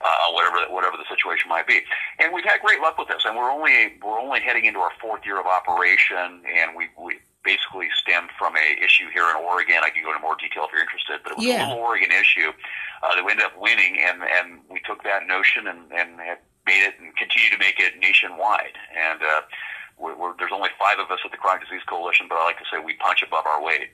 uh, 0.02 0.28
whatever, 0.34 0.58
whatever 0.74 0.98
the 0.98 1.06
situation 1.06 1.46
might 1.46 1.70
be. 1.70 1.86
And 2.18 2.34
we've 2.34 2.46
had 2.46 2.65
great 2.65 2.82
luck 2.82 2.98
with 2.98 3.13
this, 3.13 3.22
and 3.30 3.38
we're 3.38 3.54
only, 3.54 3.94
we're 4.02 4.20
only 4.20 4.41
heading 4.41 4.65
into 4.65 4.82
our 4.82 4.94
fourth 4.98 5.22
year 5.22 5.38
of 5.38 5.46
operation, 5.46 6.41
and 6.50 6.74
we, 6.74 6.89
we, 6.98 7.22
basically 7.45 7.88
stemmed 8.01 8.29
from 8.38 8.58
a 8.58 8.67
issue 8.84 9.08
here 9.13 9.29
in 9.29 9.38
Oregon. 9.38 9.86
I 9.86 9.89
can 9.93 10.03
go 10.03 10.10
into 10.10 10.21
more 10.21 10.36
detail 10.36 10.65
if 10.65 10.73
you're 10.73 10.81
interested, 10.81 11.21
but 11.23 11.34
it 11.34 11.38
was 11.38 11.45
yeah. 11.45 11.69
a 11.69 11.69
little 11.69 11.86
Oregon 11.86 12.12
issue 12.12 12.49
uh, 13.05 13.15
that 13.15 13.23
we 13.23 13.31
ended 13.31 13.45
up 13.45 13.53
winning, 13.55 14.01
and 14.01 14.25
and 14.25 14.60
we 14.69 14.81
took 14.84 15.03
that 15.03 15.27
notion 15.27 15.67
and 15.69 15.86
and 15.93 16.17
made 16.65 16.81
it 16.81 16.95
and 16.99 17.15
continue 17.15 17.49
to 17.49 17.58
make 17.58 17.79
it 17.79 17.99
nationwide. 17.99 18.73
And 18.97 19.21
uh, 19.21 19.41
we're, 19.97 20.17
we're, 20.17 20.34
there's 20.38 20.51
only 20.51 20.69
five 20.79 20.99
of 20.99 21.12
us 21.12 21.19
at 21.23 21.31
the 21.31 21.38
Chronic 21.38 21.63
Disease 21.63 21.84
Coalition, 21.88 22.25
but 22.27 22.36
I 22.36 22.45
like 22.45 22.58
to 22.58 22.65
say 22.71 22.84
we 22.84 22.95
punch 22.95 23.23
above 23.25 23.45
our 23.45 23.63
weight. 23.63 23.89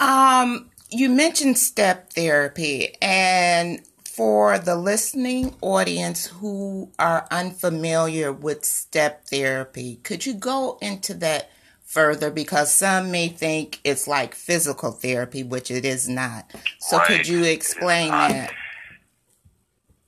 Um, 0.00 0.70
you 0.90 1.08
mentioned 1.08 1.58
step 1.58 2.12
therapy, 2.12 2.96
and 3.00 3.80
for 4.04 4.58
the 4.58 4.76
listening 4.76 5.54
audience 5.62 6.26
who 6.26 6.90
are 6.98 7.26
unfamiliar 7.30 8.32
with 8.32 8.64
step 8.64 9.26
therapy, 9.26 10.00
could 10.02 10.26
you 10.26 10.34
go 10.34 10.78
into 10.82 11.14
that 11.14 11.50
further? 11.90 12.30
Because 12.30 12.72
some 12.72 13.10
may 13.10 13.28
think 13.28 13.80
it's 13.82 14.06
like 14.06 14.34
physical 14.34 14.92
therapy, 14.92 15.42
which 15.42 15.70
it 15.70 15.84
is 15.84 16.08
not. 16.08 16.50
So, 16.78 16.98
right. 16.98 17.06
could 17.06 17.28
you 17.28 17.44
explain 17.44 18.10
that? 18.10 18.52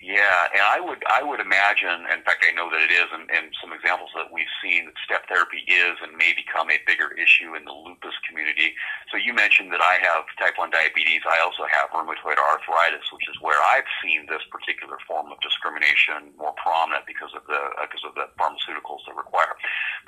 Yeah, 0.02 0.50
and 0.50 0.66
I 0.66 0.82
would 0.82 0.98
I 1.06 1.22
would 1.22 1.38
imagine, 1.38 2.10
in 2.10 2.26
fact, 2.26 2.42
I 2.42 2.50
know 2.50 2.66
that 2.74 2.82
it 2.82 2.90
is, 2.90 3.06
and, 3.14 3.30
and 3.30 3.54
some 3.62 3.70
examples 3.70 4.10
that 4.18 4.34
we've 4.34 4.50
seen 4.58 4.90
that 4.90 4.98
step 4.98 5.30
therapy 5.30 5.62
is 5.70 5.94
and 6.02 6.18
may 6.18 6.34
become 6.34 6.74
a 6.74 6.82
bigger 6.90 7.14
issue 7.14 7.54
in 7.54 7.62
the 7.62 7.70
lupus 7.70 8.18
community. 8.26 8.74
So 9.14 9.16
you 9.16 9.30
mentioned 9.30 9.70
that 9.70 9.78
I 9.78 10.02
have 10.02 10.26
type 10.42 10.58
one 10.58 10.74
diabetes. 10.74 11.22
I 11.22 11.38
also 11.38 11.70
have 11.70 11.94
rheumatoid 11.94 12.34
arthritis, 12.34 13.06
which 13.14 13.30
is 13.30 13.38
where 13.38 13.62
I've 13.70 13.86
seen 14.02 14.26
this 14.26 14.42
particular 14.50 14.98
form 15.06 15.30
of 15.30 15.38
discrimination 15.38 16.34
more 16.34 16.58
prominent 16.58 17.06
because 17.06 17.30
of 17.38 17.46
the 17.46 17.62
uh, 17.78 17.86
because 17.86 18.02
of 18.02 18.18
the 18.18 18.26
pharmaceuticals 18.34 19.06
that 19.06 19.14
require. 19.14 19.54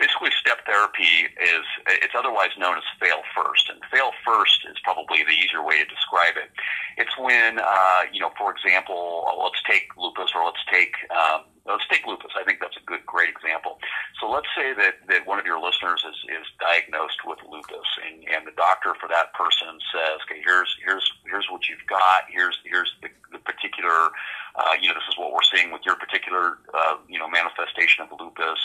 Basically, 0.02 0.34
step 0.34 0.66
therapy 0.66 1.30
is 1.38 1.62
it's 2.02 2.18
otherwise 2.18 2.50
known 2.58 2.82
as 2.82 2.86
fail 2.98 3.22
first, 3.30 3.70
and 3.70 3.78
fail 3.94 4.10
first 4.26 4.66
is 4.66 4.74
probably 4.82 5.22
the 5.22 5.38
easier 5.38 5.62
way 5.62 5.78
to 5.78 5.86
describe 5.86 6.34
it. 6.34 6.50
It's 6.98 7.14
when 7.14 7.62
uh, 7.62 8.10
you 8.10 8.18
know, 8.18 8.34
for 8.34 8.50
example, 8.50 9.30
let's 9.38 9.62
take 9.70 9.83
take 9.84 9.96
lupus 9.96 10.30
or 10.34 10.44
let's 10.44 10.64
take 10.70 10.94
um, 11.10 11.44
let's 11.66 11.86
take 11.88 12.06
lupus. 12.06 12.32
I 12.36 12.44
think 12.44 12.60
that's 12.60 12.76
a 12.76 12.84
good, 12.84 13.04
great 13.06 13.30
example. 13.30 13.78
So 14.20 14.28
let's 14.28 14.48
say 14.56 14.74
that, 14.74 15.00
that 15.08 15.26
one 15.26 15.38
of 15.38 15.46
your 15.46 15.60
listeners 15.60 16.04
is, 16.04 16.16
is 16.28 16.46
diagnosed 16.60 17.24
with 17.24 17.38
lupus, 17.48 17.88
and, 18.04 18.24
and 18.28 18.46
the 18.46 18.56
doctor 18.56 18.94
for 19.00 19.08
that 19.08 19.32
person 19.32 19.80
says, 19.92 20.20
"Okay, 20.28 20.40
here's 20.44 20.76
here's 20.84 21.06
here's 21.24 21.48
what 21.50 21.68
you've 21.68 21.84
got. 21.88 22.28
Here's 22.28 22.58
here's 22.64 22.92
the, 23.00 23.08
the 23.32 23.38
particular, 23.38 24.12
uh, 24.54 24.76
you 24.80 24.88
know, 24.88 24.94
this 24.94 25.08
is 25.08 25.16
what 25.18 25.32
we're 25.32 25.48
seeing 25.48 25.72
with 25.72 25.82
your 25.84 25.96
particular, 25.96 26.58
uh, 26.72 26.96
you 27.08 27.18
know, 27.18 27.28
manifestation 27.28 28.04
of 28.04 28.12
lupus, 28.20 28.60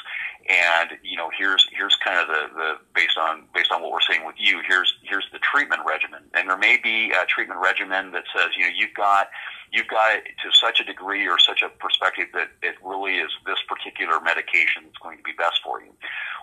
and 0.47 0.99
you 1.03 1.15
know, 1.15 1.31
here's 1.37 1.65
here's 1.71 1.95
kind 2.03 2.19
of 2.19 2.27
the, 2.27 2.41
the 2.55 2.69
based 2.93 3.17
on 3.17 3.47
based 3.55 3.71
on 3.71 3.81
what 3.81 3.91
we're 3.91 4.05
seeing 4.07 4.25
with 4.25 4.35
you. 4.37 4.61
Here's 4.67 4.93
here's 5.03 5.27
the 5.31 5.39
treatment 5.39 5.81
regimen, 5.87 6.23
and 6.35 6.49
there 6.49 6.57
may 6.57 6.77
be 6.77 7.11
a 7.11 7.25
treatment 7.25 7.59
regimen 7.63 8.11
that 8.11 8.23
says, 8.35 8.51
you 8.57 8.63
know, 8.67 8.73
you've 8.75 8.93
got 8.93 9.29
you've 9.71 9.87
got 9.87 10.17
it 10.17 10.23
to 10.43 10.49
such 10.51 10.79
a 10.79 10.83
degree 10.83 11.27
or 11.27 11.37
such 11.37 11.61
a 11.61 11.69
perspective 11.69 12.27
that 12.33 12.49
it 12.61 12.75
really 12.83 13.15
is 13.15 13.29
this 13.45 13.59
particular 13.67 14.19
medication 14.21 14.83
that's 14.85 14.97
going 15.01 15.17
to 15.17 15.23
be 15.23 15.33
best 15.37 15.61
for 15.63 15.81
you. 15.81 15.91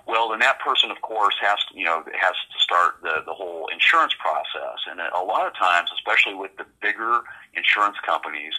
Well, 0.07 0.31
then 0.31 0.39
that 0.41 0.61
person, 0.61 0.91
of 0.91 1.01
course, 1.03 1.35
has 1.41 1.59
to, 1.67 1.76
you 1.76 1.76
know, 1.87 2.05
it 2.07 2.19
has 2.19 2.35
to 2.35 2.59
start 2.61 3.01
the, 3.03 3.23
the 3.25 3.33
whole 3.33 3.69
insurance 3.73 4.13
process. 4.19 4.79
And 4.91 5.01
a 5.01 5.25
lot 5.25 5.47
of 5.47 5.55
times, 5.55 5.91
especially 5.95 6.35
with 6.35 6.55
the 6.59 6.67
bigger 6.83 7.21
insurance 7.55 7.97
companies, 8.05 8.53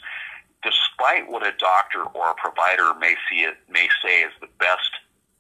despite 0.64 1.30
what 1.30 1.46
a 1.46 1.52
doctor 1.60 2.04
or 2.04 2.32
a 2.32 2.36
provider 2.36 2.98
may 3.00 3.16
see 3.30 3.42
it, 3.46 3.56
may 3.70 3.88
say 4.02 4.22
is 4.22 4.34
the 4.42 4.50
best 4.60 4.92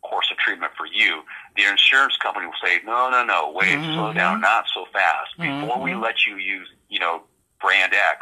course 0.03 0.29
of 0.31 0.37
treatment 0.37 0.71
for 0.77 0.85
you, 0.85 1.23
the 1.55 1.65
insurance 1.65 2.15
company 2.17 2.45
will 2.45 2.61
say, 2.63 2.79
no, 2.85 3.09
no, 3.09 3.25
no, 3.25 3.51
wait, 3.53 3.75
mm-hmm. 3.75 3.93
slow 3.93 4.13
down, 4.13 4.41
not 4.41 4.65
so 4.73 4.85
fast. 4.93 5.35
Before 5.37 5.75
mm-hmm. 5.75 5.81
we 5.81 5.95
let 5.95 6.25
you 6.25 6.37
use, 6.37 6.67
you 6.89 6.99
know, 6.99 7.23
brand 7.59 7.93
X, 7.93 8.19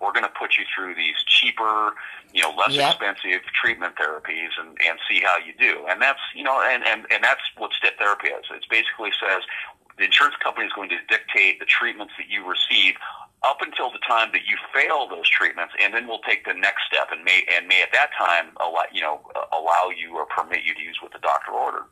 we're 0.00 0.12
going 0.12 0.24
to 0.24 0.32
put 0.38 0.56
you 0.58 0.64
through 0.74 0.94
these 0.94 1.16
cheaper, 1.26 1.94
you 2.32 2.42
know, 2.42 2.54
less 2.56 2.74
yep. 2.74 2.94
expensive 2.94 3.42
treatment 3.52 3.96
therapies 3.96 4.54
and, 4.60 4.78
and 4.86 4.98
see 5.08 5.20
how 5.24 5.36
you 5.38 5.52
do. 5.58 5.86
And 5.90 6.00
that's, 6.00 6.20
you 6.34 6.44
know, 6.44 6.62
and, 6.62 6.84
and, 6.86 7.06
and 7.10 7.22
that's 7.22 7.42
what 7.56 7.72
step 7.72 7.98
therapy 7.98 8.28
is. 8.28 8.44
It 8.50 8.64
basically 8.70 9.10
says 9.18 9.42
the 9.98 10.04
insurance 10.04 10.36
company 10.42 10.66
is 10.66 10.72
going 10.72 10.88
to 10.90 10.98
dictate 11.08 11.58
the 11.58 11.66
treatments 11.66 12.14
that 12.18 12.28
you 12.28 12.46
receive 12.46 12.94
up 13.42 13.58
until 13.62 13.90
the 13.90 14.02
time 14.06 14.30
that 14.32 14.46
you 14.46 14.56
fail 14.74 15.08
those 15.08 15.28
treatments, 15.28 15.74
and 15.80 15.94
then 15.94 16.06
we'll 16.06 16.22
take 16.26 16.44
the 16.44 16.54
next 16.54 16.86
step 16.90 17.08
and 17.12 17.22
may 17.22 17.46
and 17.54 17.68
may 17.68 17.82
at 17.82 17.92
that 17.92 18.10
time 18.18 18.50
allow 18.60 18.82
you 18.92 19.00
know 19.00 19.20
allow 19.54 19.90
you 19.94 20.16
or 20.16 20.26
permit 20.26 20.64
you 20.64 20.74
to 20.74 20.80
use 20.82 20.98
what 21.00 21.12
the 21.12 21.20
doctor 21.20 21.52
ordered. 21.52 21.86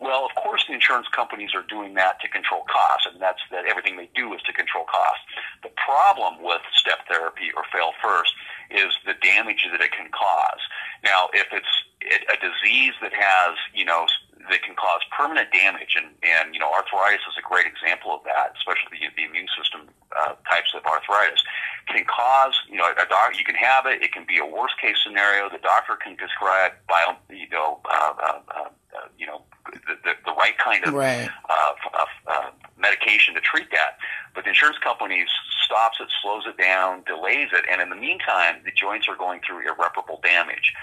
Well, 0.00 0.24
of 0.24 0.34
course, 0.34 0.64
the 0.66 0.74
insurance 0.74 1.06
companies 1.08 1.54
are 1.54 1.62
doing 1.68 1.94
that 1.94 2.20
to 2.20 2.28
control 2.28 2.64
costs, 2.68 3.06
and 3.10 3.20
that's 3.20 3.40
that 3.50 3.66
everything 3.66 3.96
they 3.96 4.10
do 4.14 4.34
is 4.34 4.42
to 4.42 4.52
control 4.52 4.84
costs. 4.84 5.22
The 5.62 5.70
problem 5.78 6.42
with 6.42 6.60
step 6.74 7.06
therapy 7.08 7.50
or 7.56 7.64
fail 7.72 7.92
first 8.02 8.32
is 8.70 8.92
the 9.06 9.14
damage 9.22 9.66
that 9.70 9.80
it 9.80 9.92
can 9.92 10.10
cause. 10.10 10.62
Now, 11.04 11.28
if 11.32 11.46
it's 11.52 11.74
a 12.02 12.38
disease 12.40 12.94
that 13.02 13.12
has, 13.14 13.54
you 13.74 13.84
know, 13.84 14.06
that 14.50 14.62
can 14.62 14.74
cause 14.74 15.00
permanent 15.14 15.52
damage, 15.52 15.94
and, 15.94 16.10
and 16.22 16.54
you 16.54 16.58
know, 16.58 16.70
arthritis 16.72 17.22
is 17.30 17.38
a 17.38 17.46
great 17.46 17.66
example 17.66 18.10
of 18.10 18.24
that, 18.24 18.54
especially 18.58 18.98
the, 18.98 19.06
the 19.14 19.24
immune 19.28 19.46
system 19.54 19.86
uh, 20.18 20.34
types 20.50 20.74
of 20.74 20.82
arthritis, 20.82 21.42
can 21.86 22.04
cause, 22.06 22.54
you 22.66 22.76
know, 22.76 22.90
a 22.90 23.06
doc, 23.06 23.38
you 23.38 23.44
can 23.44 23.54
have 23.54 23.86
it, 23.86 24.02
it 24.02 24.12
can 24.12 24.26
be 24.26 24.38
a 24.38 24.46
worst 24.46 24.74
case 24.80 24.96
scenario. 25.02 25.50
The 25.50 25.62
doctor 25.62 25.94
can 25.94 26.16
prescribe 26.16 26.72
bio, 26.88 27.14
you 27.30 27.48
know, 27.50 27.80
uh, 27.86 28.14
uh, 28.18 28.40
uh, 28.50 28.70
uh 28.94 29.08
you 29.18 29.26
know, 29.26 29.42
the, 29.70 29.94
the, 30.02 30.12
the 30.26 30.31
right 30.42 30.58
kind 30.58 30.84
of 30.84 30.94
right. 30.94 31.30
Uh, 31.48 31.72
uh, 31.94 32.04
uh, 32.26 32.50
medication 32.78 33.34
to 33.34 33.40
treat 33.40 33.70
that. 33.70 33.98
But 34.34 34.44
the 34.44 34.50
insurance 34.50 34.78
companies 34.82 35.28
stops 35.64 35.98
it, 36.00 36.08
slows 36.22 36.44
it 36.46 36.58
down, 36.58 37.04
delays 37.06 37.48
it, 37.52 37.64
and 37.70 37.80
in 37.80 37.90
the 37.90 37.96
meantime, 37.96 38.56
the 38.64 38.72
joints 38.72 39.06
are 39.08 39.16
going 39.16 39.40
through 39.46 39.62
irreparable 39.62 40.20
damage. 40.22 40.74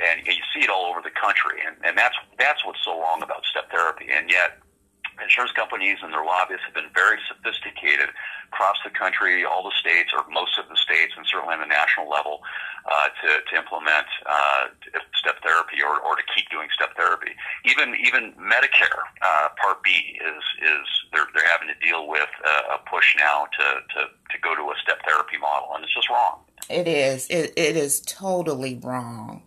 And 0.00 0.26
you 0.26 0.42
see 0.52 0.64
it 0.64 0.70
all 0.70 0.86
over 0.90 1.00
the 1.02 1.14
country, 1.14 1.62
and, 1.62 1.76
and 1.84 1.96
that's 1.96 2.16
that's 2.38 2.64
what's 2.66 2.82
so 2.82 2.98
wrong 2.98 3.22
about 3.22 3.44
step 3.46 3.70
therapy. 3.70 4.10
And 4.10 4.28
yet, 4.28 4.58
insurance 5.22 5.52
companies 5.52 5.98
and 6.02 6.10
their 6.12 6.24
lobbyists 6.24 6.66
have 6.66 6.74
been 6.74 6.90
very 6.94 7.18
sophisticated 7.30 8.10
across 8.50 8.76
the 8.82 8.90
country, 8.90 9.44
all 9.44 9.62
the 9.62 9.74
states, 9.78 10.10
or 10.10 10.26
most 10.30 10.58
of 10.58 10.66
the 10.66 10.74
states, 10.74 11.14
and 11.16 11.22
certainly 11.30 11.54
on 11.54 11.60
the 11.60 11.70
national 11.70 12.10
level, 12.10 12.42
uh, 12.86 13.08
to, 13.22 13.28
to 13.50 13.56
implement 13.56 14.06
uh, 14.26 14.68
step 15.14 15.36
therapy 15.42 15.82
or, 15.82 16.00
or 16.00 16.16
to 16.16 16.22
keep 16.34 16.48
doing 16.50 16.68
step 16.74 16.94
therapy. 16.96 17.32
Even 17.64 17.94
even 17.96 18.32
Medicare 18.36 19.04
uh, 19.22 19.48
Part 19.60 19.82
B 19.82 19.90
is 20.20 20.44
is 20.60 20.86
they're 21.12 21.26
they're 21.34 21.48
having 21.48 21.68
to 21.68 21.86
deal 21.86 22.08
with 22.08 22.28
a, 22.44 22.74
a 22.74 22.78
push 22.90 23.16
now 23.18 23.46
to, 23.58 23.64
to 23.94 24.00
to 24.30 24.36
go 24.42 24.54
to 24.54 24.62
a 24.62 24.74
step 24.82 24.98
therapy 25.06 25.38
model, 25.38 25.68
and 25.74 25.84
it's 25.84 25.94
just 25.94 26.10
wrong. 26.10 26.40
It 26.68 26.88
is. 26.88 27.26
It, 27.28 27.52
it 27.56 27.76
is 27.76 28.00
totally 28.00 28.80
wrong. 28.82 29.42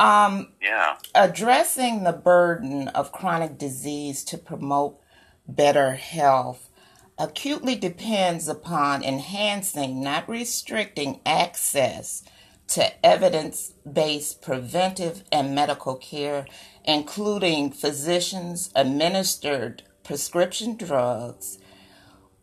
Um, 0.00 0.48
yeah. 0.60 0.96
Addressing 1.14 2.04
the 2.04 2.12
burden 2.12 2.88
of 2.88 3.12
chronic 3.12 3.58
disease 3.58 4.24
to 4.24 4.38
promote 4.38 4.98
better 5.46 5.92
health 5.92 6.70
acutely 7.18 7.76
depends 7.76 8.48
upon 8.48 9.04
enhancing, 9.04 10.02
not 10.02 10.28
restricting, 10.28 11.20
access 11.24 12.24
to 12.68 13.06
evidence 13.06 13.72
based 13.90 14.42
preventive 14.42 15.24
and 15.30 15.54
medical 15.54 15.96
care, 15.96 16.46
including 16.84 17.70
physicians 17.70 18.70
administered 18.74 19.82
prescription 20.02 20.76
drugs. 20.76 21.58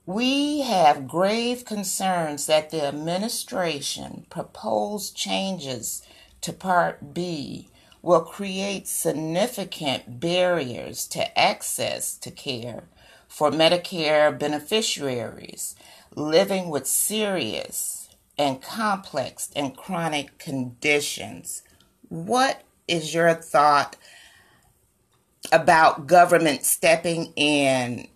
We 0.05 0.62
have 0.62 1.07
grave 1.07 1.65
concerns 1.65 2.47
that 2.47 2.69
the 2.69 2.86
administration 2.86 4.25
proposed 4.29 5.15
changes 5.15 6.01
to 6.41 6.53
Part 6.53 7.13
B 7.13 7.69
will 8.01 8.21
create 8.21 8.88
significant 8.88 10.19
barriers 10.19 11.07
to 11.10 11.39
access 11.39 12.17
to 12.17 12.31
care 12.31 12.86
for 13.27 13.51
Medicare 13.51 14.38
beneficiaries 14.38 15.75
living 16.15 16.69
with 16.69 16.88
serious 16.88 18.00
and 18.41 18.60
complex 18.60 19.51
and 19.56 19.77
chronic 19.77 20.39
conditions. 20.39 21.62
What 22.10 22.63
is 22.88 23.13
your 23.13 23.36
thought 23.36 23.95
about 25.51 26.08
government 26.08 26.65
stepping 26.65 27.34
in 27.36 28.08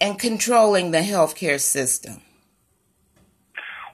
and 0.00 0.18
controlling 0.20 0.92
the 0.92 0.98
healthcare 0.98 1.60
system? 1.60 2.22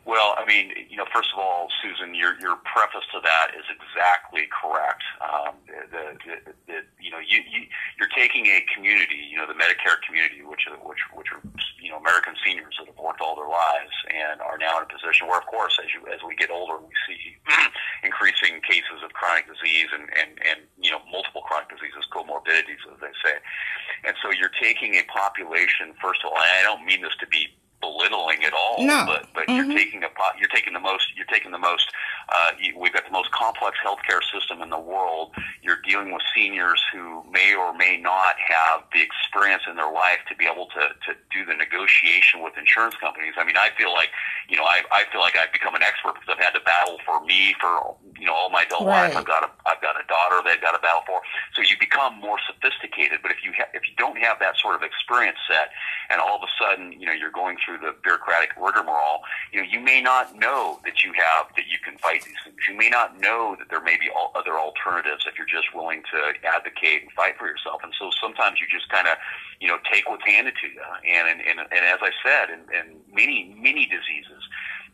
Well, 0.09 0.33
I 0.41 0.49
mean, 0.49 0.73
you 0.89 0.97
know, 0.97 1.05
first 1.13 1.29
of 1.37 1.39
all, 1.39 1.69
Susan, 1.85 2.17
your 2.17 2.33
your 2.41 2.57
preface 2.65 3.05
to 3.13 3.21
that 3.29 3.53
is 3.53 3.69
exactly 3.69 4.49
correct. 4.49 5.05
Um, 5.21 5.61
the, 5.69 6.17
the, 6.25 6.35
the, 6.65 6.77
you 6.97 7.13
know, 7.13 7.21
you, 7.21 7.45
you 7.45 7.69
you're 8.01 8.09
taking 8.17 8.49
a 8.49 8.65
community, 8.73 9.21
you 9.21 9.37
know, 9.37 9.45
the 9.45 9.53
Medicare 9.53 10.01
community, 10.01 10.41
which 10.41 10.65
are, 10.65 10.81
which 10.81 11.05
which 11.13 11.29
are 11.29 11.45
you 11.77 11.93
know 11.93 12.01
American 12.01 12.33
seniors 12.41 12.73
that 12.81 12.89
have 12.89 12.97
worked 12.97 13.21
all 13.21 13.37
their 13.37 13.53
lives 13.53 13.93
and 14.09 14.41
are 14.41 14.57
now 14.57 14.81
in 14.81 14.89
a 14.89 14.91
position 14.91 15.29
where, 15.29 15.37
of 15.37 15.45
course, 15.45 15.77
as 15.77 15.93
you 15.93 16.01
as 16.09 16.25
we 16.25 16.33
get 16.41 16.49
older, 16.49 16.81
we 16.81 16.97
see 17.05 17.37
increasing 18.01 18.65
cases 18.65 19.05
of 19.05 19.13
chronic 19.13 19.45
disease 19.45 19.93
and 19.93 20.09
and 20.17 20.41
and 20.41 20.65
you 20.81 20.89
know 20.89 21.05
multiple 21.13 21.45
chronic 21.45 21.69
diseases, 21.69 22.09
comorbidities, 22.09 22.81
as 22.89 22.97
they 23.05 23.13
say. 23.21 23.37
And 24.09 24.17
so 24.25 24.33
you're 24.33 24.57
taking 24.57 24.97
a 24.97 25.05
population. 25.05 25.93
First 26.01 26.25
of 26.25 26.33
all, 26.33 26.41
and 26.41 26.49
I 26.49 26.65
don't 26.65 26.89
mean 26.89 27.05
this 27.05 27.13
to 27.21 27.29
be 27.29 27.53
belittling 27.81 28.45
at 28.45 28.53
all. 28.53 28.77
No. 28.79 29.05
But 29.07 29.29
but 29.35 29.38
mm-hmm. 29.49 29.71
you're 29.71 29.79
taking 29.79 30.05
a 30.05 30.11
you're 30.39 30.49
taking 30.55 30.75
the 30.75 30.81
most 30.81 31.05
you're 31.17 31.27
taking 31.27 31.51
the 31.51 31.59
most 31.59 31.89
Uh, 32.29 32.53
we've 32.77 32.93
got 32.93 33.05
the 33.07 33.11
most 33.11 33.31
complex 33.33 33.79
healthcare 33.81 34.21
system 34.33 34.61
in 34.61 34.69
the 34.69 34.79
world. 34.79 35.33
You're 35.63 35.81
dealing 35.81 36.13
with 36.13 36.21
seniors 36.37 36.81
who 36.93 37.25
may 37.33 37.55
or 37.55 37.73
may 37.73 37.97
not 37.97 38.37
have 38.37 38.85
the 38.93 39.01
experience 39.01 39.63
in 39.65 39.77
their 39.77 39.91
life 39.91 40.21
to 40.29 40.37
be 40.37 40.45
able 40.45 40.69
to, 40.77 40.93
to 41.09 41.17
do 41.33 41.49
the 41.49 41.57
negotiation 41.57 42.45
with 42.45 42.53
insurance 42.61 42.97
companies. 43.01 43.33
I 43.41 43.45
mean, 43.49 43.57
I 43.57 43.71
feel 43.81 43.93
like, 43.97 44.11
you 44.49 44.57
know, 44.61 44.65
I, 44.65 44.85
I 44.93 45.09
feel 45.11 45.23
like 45.25 45.41
I've 45.41 45.53
become 45.53 45.75
an 45.75 45.83
expert 45.83 46.21
because 46.21 46.29
I've 46.29 46.45
had 46.45 46.53
to 46.53 46.61
battle 46.61 46.99
for 47.09 47.25
me 47.25 47.57
for, 47.57 47.97
you 48.21 48.27
know, 48.29 48.37
all 48.37 48.51
my 48.51 48.69
adult 48.69 48.85
right. 48.85 49.09
life. 49.09 49.17
I've 49.17 49.27
got 49.27 49.43
a, 49.49 49.51
I've 49.65 49.81
got 49.81 49.97
a 49.97 50.05
daughter 50.05 50.45
that 50.45 50.61
I've 50.61 50.65
got 50.65 50.77
to 50.77 50.83
battle 50.85 51.05
for. 51.09 51.25
So 51.57 51.65
you 51.65 51.81
become 51.81 52.21
more 52.21 52.37
sophisticated. 52.45 53.25
But 53.25 53.33
if 53.33 53.41
you 53.41 53.57
ha- 53.57 53.73
if 53.73 53.89
you 53.89 53.97
don't 53.97 54.21
have 54.21 54.37
that 54.45 54.61
sort 54.61 54.77
of 54.77 54.85
experience 54.85 55.41
set, 55.49 55.73
and 56.13 56.21
all 56.21 56.37
of 56.37 56.45
a 56.45 56.53
sudden, 56.61 56.93
you 56.93 57.09
know, 57.09 57.17
you're 57.17 57.33
going 57.33 57.57
through 57.65 57.81
the 57.81 57.97
bureaucratic 58.05 58.53
rigmarole, 58.61 59.25
you 59.59 59.65
know, 59.65 59.71
you 59.71 59.81
may 59.81 60.01
not 60.01 60.39
know 60.39 60.79
that 60.85 61.03
you 61.03 61.13
have 61.19 61.51
that 61.57 61.67
you 61.67 61.79
can 61.83 61.99
fight 61.99 62.23
these 62.23 62.39
things. 62.45 62.57
You 62.69 62.77
may 62.77 62.89
not 62.89 63.19
know 63.19 63.57
that 63.59 63.69
there 63.71 63.83
may 63.83 63.97
be 63.97 64.09
all 64.15 64.31
other 64.37 64.55
alternatives 64.55 65.27
if 65.27 65.37
you're 65.37 65.51
just 65.51 65.75
willing 65.75 66.03
to 66.15 66.47
advocate 66.47 67.03
and 67.03 67.11
fight 67.13 67.35
for 67.39 67.49
yourself. 67.49 67.83
And 67.83 67.93
so 67.99 68.11
sometimes 68.23 68.61
you 68.61 68.67
just 68.71 68.89
kind 68.89 69.09
of, 69.09 69.17
you 69.61 69.67
know, 69.67 69.79
take 69.91 70.09
what's 70.09 70.23
handed 70.25 70.55
to 70.63 70.69
you. 70.69 70.83
And 71.03 71.27
and, 71.27 71.41
and, 71.43 71.59
and 71.59 71.83
as 71.83 71.99
I 72.03 72.15
said, 72.23 72.55
in, 72.55 72.61
in 72.71 73.03
many 73.11 73.51
many 73.59 73.87
diseases, 73.87 74.47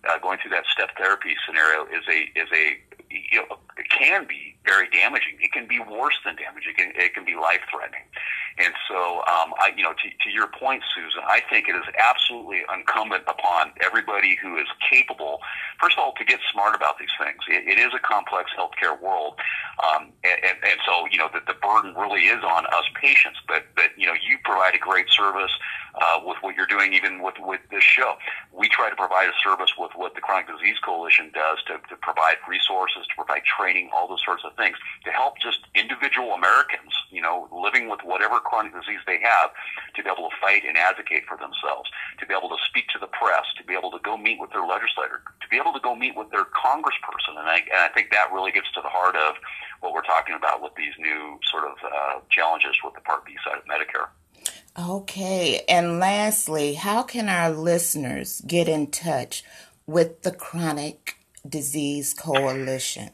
uh, 0.08 0.18
going 0.18 0.38
through 0.40 0.52
that 0.56 0.64
step 0.72 0.96
therapy 0.96 1.36
scenario 1.44 1.84
is 1.92 2.04
a 2.08 2.32
is 2.32 2.48
a 2.56 2.80
you 3.12 3.44
know 3.44 3.60
it 3.76 3.88
can 3.92 4.24
be 4.24 4.56
very 4.64 4.88
damaging. 4.88 5.36
It 5.40 5.52
can 5.52 5.68
be 5.68 5.78
worse 5.78 6.16
than 6.24 6.36
damaging. 6.36 6.72
It 6.72 6.76
can, 6.80 6.92
it 6.96 7.12
can 7.12 7.24
be 7.24 7.36
life 7.36 7.60
threatening. 7.68 8.08
And 8.58 8.72
so, 8.88 9.18
um, 9.26 9.50
I, 9.58 9.72
you 9.76 9.82
know, 9.82 9.92
to, 9.92 10.06
to 10.08 10.30
your 10.30 10.46
point, 10.46 10.82
Susan, 10.94 11.22
I 11.26 11.42
think 11.50 11.68
it 11.68 11.74
is 11.74 11.82
absolutely 11.98 12.62
incumbent 12.72 13.24
upon 13.26 13.72
everybody 13.82 14.38
who 14.40 14.56
is 14.56 14.66
capable, 14.88 15.40
first 15.80 15.98
of 15.98 16.04
all, 16.04 16.12
to 16.18 16.24
get 16.24 16.38
smart 16.52 16.74
about 16.74 16.98
these 16.98 17.12
things. 17.18 17.38
It, 17.48 17.66
it 17.66 17.78
is 17.78 17.92
a 17.94 17.98
complex 17.98 18.50
healthcare 18.56 19.00
world, 19.00 19.34
um, 19.82 20.12
and, 20.22 20.38
and, 20.44 20.56
and 20.62 20.78
so 20.86 21.06
you 21.10 21.18
know 21.18 21.28
that 21.34 21.46
the 21.46 21.54
burden 21.54 21.94
really 21.94 22.30
is 22.30 22.42
on 22.44 22.66
us 22.66 22.86
patients. 23.00 23.40
But 23.48 23.64
but 23.74 23.90
you 23.96 24.06
know, 24.06 24.14
you 24.14 24.38
provide 24.44 24.74
a 24.74 24.78
great 24.78 25.10
service 25.10 25.52
uh, 26.00 26.20
with 26.24 26.38
what 26.40 26.54
you're 26.54 26.70
doing, 26.70 26.94
even 26.94 27.22
with 27.22 27.34
with 27.40 27.60
this 27.70 27.82
show. 27.82 28.14
We 28.52 28.68
try 28.68 28.88
to 28.88 28.96
provide 28.96 29.28
a 29.28 29.36
service 29.42 29.74
with 29.76 29.90
what 29.96 30.14
the 30.14 30.20
Chronic 30.20 30.46
Disease 30.46 30.78
Coalition 30.84 31.30
does 31.34 31.58
to, 31.66 31.82
to 31.90 31.96
provide 32.02 32.38
resources, 32.48 33.02
to 33.10 33.14
provide 33.16 33.42
training, 33.44 33.90
all 33.92 34.06
those 34.06 34.22
sorts 34.24 34.44
of 34.44 34.54
things 34.56 34.76
to 35.04 35.10
help 35.10 35.38
just 35.38 35.60
individual 35.74 36.32
Americans, 36.32 36.92
you 37.10 37.20
know, 37.20 37.48
living 37.52 37.88
with 37.88 38.00
whatever 38.04 38.40
chronic 38.44 38.72
disease 38.72 39.00
they 39.06 39.18
have 39.20 39.50
to 39.96 40.02
be 40.02 40.08
able 40.08 40.28
to 40.28 40.36
fight 40.40 40.62
and 40.62 40.76
advocate 40.76 41.24
for 41.26 41.36
themselves, 41.36 41.90
to 42.20 42.26
be 42.26 42.34
able 42.36 42.48
to 42.48 42.60
speak 42.68 42.86
to 42.92 42.98
the 43.00 43.08
press, 43.08 43.44
to 43.56 43.64
be 43.64 43.74
able 43.74 43.90
to 43.90 43.98
go 44.04 44.16
meet 44.16 44.38
with 44.38 44.52
their 44.52 44.64
legislator, 44.64 45.24
to 45.40 45.48
be 45.48 45.56
able 45.56 45.72
to 45.72 45.80
go 45.80 45.96
meet 45.96 46.14
with 46.14 46.30
their 46.30 46.44
congressperson. 46.52 47.34
And 47.40 47.48
I, 47.48 47.64
and 47.72 47.80
I 47.80 47.88
think 47.94 48.12
that 48.12 48.32
really 48.32 48.52
gets 48.52 48.70
to 48.76 48.80
the 48.80 48.92
heart 48.92 49.16
of 49.16 49.34
what 49.80 49.92
we're 49.92 50.06
talking 50.06 50.34
about 50.36 50.62
with 50.62 50.74
these 50.76 50.94
new 50.98 51.38
sort 51.50 51.64
of 51.64 51.76
uh, 51.82 52.20
challenges 52.30 52.76
with 52.84 52.94
the 52.94 53.00
Part 53.00 53.24
B 53.24 53.34
side 53.44 53.58
of 53.58 53.64
Medicare. 53.64 54.08
Okay. 54.76 55.62
And 55.68 56.00
lastly, 56.00 56.74
how 56.74 57.02
can 57.02 57.28
our 57.28 57.50
listeners 57.50 58.42
get 58.46 58.68
in 58.68 58.90
touch 58.90 59.44
with 59.86 60.22
the 60.22 60.32
Chronic 60.32 61.16
Disease 61.48 62.14
Coalition? 62.14 63.10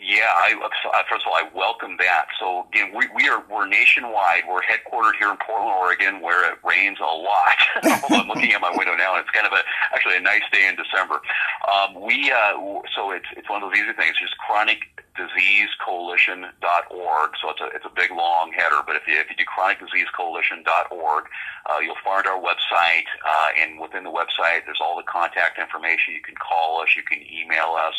Yeah, 0.00 0.32
I, 0.32 0.56
uh, 0.56 0.70
first 1.10 1.26
of 1.26 1.28
all, 1.28 1.34
I 1.36 1.44
welcome 1.54 1.98
that. 2.00 2.28
So 2.40 2.64
again, 2.72 2.94
we, 2.96 3.06
we 3.14 3.28
are 3.28 3.44
we're 3.52 3.66
nationwide. 3.68 4.44
We're 4.48 4.62
headquartered 4.64 5.16
here 5.20 5.30
in 5.30 5.36
Portland, 5.36 5.76
Oregon, 5.76 6.22
where 6.22 6.50
it 6.50 6.56
rains 6.64 6.96
a 7.00 7.04
lot. 7.04 7.58
I'm 8.08 8.26
looking 8.26 8.52
at 8.52 8.62
my 8.62 8.70
window 8.72 8.96
now, 8.96 9.16
and 9.16 9.20
it's 9.20 9.28
kind 9.30 9.46
of 9.46 9.52
a 9.52 9.60
actually 9.92 10.16
a 10.16 10.20
nice 10.20 10.40
day 10.52 10.66
in 10.66 10.74
December. 10.76 11.20
Um, 11.68 12.00
we 12.00 12.32
uh, 12.32 12.56
so 12.96 13.10
it's 13.12 13.28
it's 13.36 13.50
one 13.50 13.62
of 13.62 13.68
those 13.68 13.76
easy 13.78 13.92
things. 13.92 14.16
Just 14.16 14.36
chronicdiseasecoalition.org. 14.40 17.30
So 17.36 17.50
it's 17.52 17.60
a 17.60 17.66
it's 17.76 17.84
a 17.84 17.92
big 17.94 18.10
long 18.10 18.52
header, 18.56 18.80
but 18.86 18.96
if 18.96 19.06
you 19.06 19.20
if 19.20 19.28
you 19.28 19.36
do 19.36 19.44
chronicdiseasecoalition.org, 19.44 21.24
uh, 21.68 21.78
you'll 21.84 22.00
find 22.02 22.26
our 22.26 22.40
website, 22.40 23.04
uh, 23.20 23.48
and 23.60 23.78
within 23.78 24.04
the 24.04 24.10
website, 24.10 24.64
there's 24.64 24.80
all 24.80 24.96
the 24.96 25.04
contact 25.04 25.58
information. 25.60 26.14
You 26.16 26.22
can 26.24 26.36
call 26.40 26.80
us, 26.80 26.96
you 26.96 27.02
can 27.04 27.20
email 27.20 27.76
us. 27.76 27.92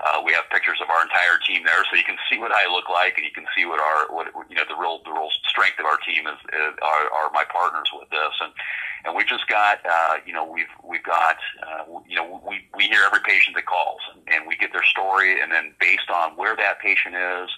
Uh, 0.00 0.20
we 0.24 0.32
have 0.32 0.42
pictures 0.50 0.78
of 0.82 0.90
our 0.90 1.02
entire 1.02 1.38
team 1.46 1.62
there, 1.64 1.84
so 1.86 1.96
you 1.96 2.04
can 2.04 2.18
see 2.30 2.38
what 2.38 2.50
I 2.50 2.66
look 2.66 2.88
like, 2.88 3.14
and 3.16 3.24
you 3.24 3.30
can 3.30 3.46
see 3.56 3.64
what 3.64 3.78
our 3.78 4.10
what 4.10 4.26
you 4.50 4.56
know 4.56 4.66
the 4.68 4.74
real 4.74 5.00
the 5.04 5.12
real 5.12 5.30
strength 5.46 5.78
of 5.78 5.86
our 5.86 5.98
team 6.02 6.26
is, 6.26 6.38
is 6.50 6.74
are, 6.82 7.06
are 7.14 7.30
my 7.32 7.44
partners 7.46 7.88
with 7.94 8.10
this, 8.10 8.34
and 8.42 8.52
and 9.04 9.14
we 9.14 9.24
just 9.24 9.46
got 9.46 9.78
uh, 9.86 10.18
you 10.26 10.32
know 10.32 10.44
we've 10.44 10.72
we've 10.82 11.04
got 11.04 11.38
uh, 11.62 11.84
you 12.08 12.16
know 12.16 12.42
we 12.46 12.66
we 12.74 12.88
hear 12.88 13.02
every 13.06 13.20
patient 13.22 13.54
that 13.54 13.66
calls, 13.66 14.00
and, 14.28 14.44
we 14.46 14.56
get 14.56 14.72
their 14.72 14.84
story, 14.84 15.40
and 15.40 15.50
then 15.50 15.72
based 15.80 16.10
on 16.10 16.36
where 16.36 16.54
that 16.54 16.78
patient 16.80 17.14
is, 17.14 17.48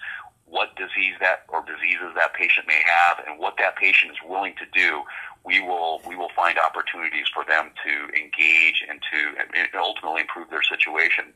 what 0.46 0.76
disease 0.76 1.14
that 1.20 1.44
or 1.48 1.64
diseases 1.66 2.14
that 2.14 2.32
patient 2.34 2.66
may 2.68 2.80
have, 2.86 3.24
and 3.26 3.40
what 3.40 3.56
that 3.58 3.76
patient 3.76 4.12
is 4.12 4.18
willing 4.24 4.54
to 4.60 4.66
do, 4.72 5.02
we 5.44 5.60
will 5.60 6.00
we 6.06 6.14
will 6.14 6.30
find 6.36 6.58
opportunities 6.58 7.26
for 7.32 7.44
them 7.48 7.70
to 7.82 7.92
engage 8.14 8.84
and 8.88 9.00
to 9.10 9.18
and 9.40 9.68
ultimately 9.74 10.20
improve 10.20 10.50
their 10.50 10.62
situation 10.62 11.32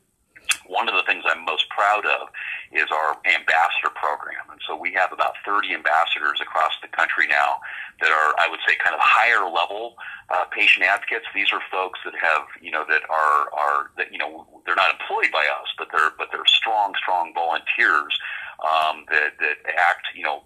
one 0.70 0.86
of 0.86 0.94
the 0.94 1.02
things 1.02 1.26
I'm 1.26 1.44
most 1.44 1.66
proud 1.68 2.06
of 2.06 2.30
is 2.70 2.86
our 2.94 3.18
ambassador 3.26 3.90
program. 3.98 4.46
And 4.54 4.62
so 4.62 4.78
we 4.78 4.94
have 4.94 5.10
about 5.10 5.34
30 5.44 5.74
ambassadors 5.74 6.38
across 6.38 6.70
the 6.78 6.86
country 6.88 7.26
now 7.26 7.58
that 7.98 8.14
are, 8.14 8.30
I 8.38 8.46
would 8.46 8.62
say, 8.62 8.78
kind 8.78 8.94
of 8.94 9.02
higher 9.02 9.50
level 9.50 9.98
uh, 10.30 10.46
patient 10.54 10.86
advocates. 10.86 11.26
These 11.34 11.50
are 11.52 11.60
folks 11.74 11.98
that 12.06 12.14
have, 12.22 12.46
you 12.62 12.70
know, 12.70 12.86
that 12.86 13.02
are, 13.10 13.50
are, 13.50 13.90
that, 13.98 14.14
you 14.14 14.18
know, 14.18 14.46
they're 14.64 14.78
not 14.78 14.94
employed 14.94 15.34
by 15.34 15.42
us, 15.42 15.68
but 15.76 15.90
they're, 15.90 16.14
but 16.16 16.30
they're 16.30 16.46
strong, 16.46 16.94
strong 16.94 17.34
volunteers 17.34 18.14
um, 18.60 19.08
that, 19.08 19.40
that 19.40 19.56
act, 19.72 20.12
you 20.14 20.22
know, 20.22 20.44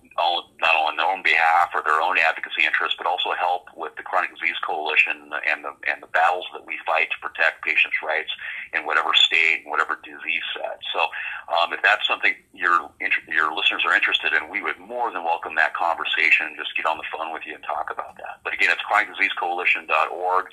not 0.62 0.74
only 0.78 0.94
on 0.94 0.96
their 0.96 1.10
own 1.10 1.22
behalf 1.26 1.74
or 1.74 1.82
their 1.82 1.98
own 1.98 2.14
advocacy 2.18 2.62
interests, 2.62 2.94
but 2.94 3.10
also 3.10 3.34
help 3.34 3.66
with 3.74 3.90
the 3.98 4.06
Chronic 4.06 4.30
Disease 4.30 4.54
Coalition 4.62 5.34
and 5.50 5.66
the 5.66 5.74
and 5.90 5.98
the 5.98 6.10
battles 6.14 6.46
that 6.54 6.62
we 6.62 6.78
fight 6.86 7.10
to 7.10 7.18
protect 7.18 7.66
patients' 7.66 7.98
rights 7.98 8.30
in 8.70 8.86
whatever 8.86 9.10
state 9.18 9.66
and 9.66 9.70
whatever 9.70 9.98
disease 10.06 10.46
set. 10.54 10.78
So, 10.94 11.10
um, 11.50 11.74
if 11.74 11.82
that's 11.82 12.06
something 12.06 12.38
your 12.54 12.86
your 13.26 13.50
listeners 13.50 13.82
are 13.82 13.94
interested 13.94 14.30
in, 14.30 14.46
we 14.46 14.62
would 14.62 14.78
more 14.78 15.10
than 15.10 15.26
welcome 15.26 15.58
that 15.58 15.74
conversation. 15.74 16.54
Just 16.54 16.76
get 16.78 16.86
on 16.86 16.98
the 17.02 17.08
phone 17.10 17.34
with 17.34 17.42
you 17.42 17.58
and 17.58 17.64
talk 17.66 17.90
about 17.90 18.14
that. 18.22 18.38
But 18.46 18.54
again, 18.54 18.70
it's 18.70 18.84
chronicdiseasecoalition.org. 18.86 20.46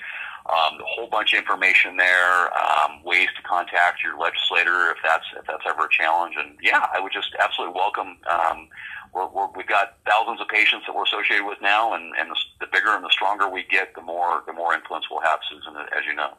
Um, 0.46 0.80
a 0.80 0.84
whole 0.84 1.08
bunch 1.08 1.32
of 1.32 1.38
information 1.38 1.96
there, 1.96 2.50
um, 2.52 3.02
ways 3.04 3.28
to 3.36 3.42
contact 3.42 4.02
your 4.02 4.18
legislator 4.18 4.90
if 4.90 4.98
that's 5.04 5.24
if 5.38 5.46
that's 5.46 5.62
ever 5.68 5.86
a 5.86 5.88
challenge. 5.88 6.34
And 6.36 6.58
yeah, 6.60 6.86
I 6.92 6.98
would 6.98 7.12
just 7.12 7.34
absolutely 7.38 7.74
welcome. 7.76 8.18
Um, 8.28 8.68
we're, 9.14 9.28
we're, 9.28 9.48
we've 9.54 9.68
got 9.68 9.98
thousands 10.04 10.40
of 10.40 10.48
patients 10.48 10.84
that 10.86 10.96
we're 10.96 11.04
associated 11.04 11.46
with 11.46 11.58
now, 11.62 11.94
and, 11.94 12.12
and 12.18 12.30
the, 12.30 12.36
the 12.60 12.66
bigger 12.72 12.88
and 12.88 13.04
the 13.04 13.10
stronger 13.10 13.48
we 13.48 13.64
get, 13.70 13.94
the 13.94 14.02
more 14.02 14.42
the 14.46 14.52
more 14.52 14.74
influence 14.74 15.04
we'll 15.10 15.20
have, 15.20 15.38
Susan, 15.48 15.76
as 15.96 16.04
you 16.08 16.14
know. 16.14 16.34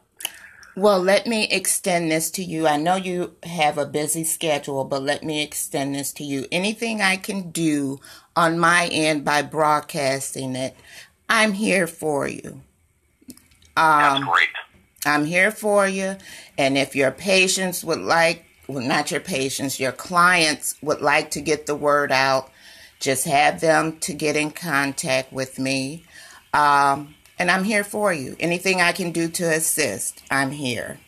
Well, 0.76 1.00
let 1.00 1.26
me 1.28 1.46
extend 1.50 2.10
this 2.10 2.32
to 2.32 2.42
you. 2.42 2.66
I 2.66 2.76
know 2.76 2.96
you 2.96 3.36
have 3.44 3.78
a 3.78 3.86
busy 3.86 4.24
schedule, 4.24 4.84
but 4.84 5.02
let 5.02 5.22
me 5.22 5.40
extend 5.40 5.94
this 5.94 6.12
to 6.14 6.24
you. 6.24 6.46
Anything 6.50 7.00
I 7.00 7.16
can 7.16 7.52
do 7.52 8.00
on 8.34 8.58
my 8.58 8.88
end 8.88 9.24
by 9.24 9.42
broadcasting 9.42 10.56
it, 10.56 10.76
I'm 11.28 11.52
here 11.52 11.86
for 11.86 12.26
you. 12.26 12.62
Um, 13.76 14.00
That's 14.00 14.24
great. 14.24 14.48
I'm 15.06 15.24
here 15.24 15.50
for 15.50 15.86
you. 15.86 16.16
And 16.56 16.78
if 16.78 16.96
your 16.96 17.10
patients 17.10 17.84
would 17.84 18.00
like, 18.00 18.44
well, 18.68 18.84
not 18.84 19.10
your 19.10 19.20
patients, 19.20 19.78
your 19.78 19.92
clients 19.92 20.76
would 20.82 21.00
like 21.00 21.30
to 21.32 21.40
get 21.40 21.66
the 21.66 21.74
word 21.74 22.10
out, 22.10 22.50
just 23.00 23.26
have 23.26 23.60
them 23.60 23.98
to 24.00 24.14
get 24.14 24.36
in 24.36 24.50
contact 24.50 25.32
with 25.32 25.58
me. 25.58 26.04
Um, 26.54 27.14
and 27.38 27.50
I'm 27.50 27.64
here 27.64 27.84
for 27.84 28.12
you. 28.12 28.36
Anything 28.40 28.80
I 28.80 28.92
can 28.92 29.10
do 29.10 29.28
to 29.28 29.44
assist, 29.44 30.22
I'm 30.30 30.52
here. 30.52 30.98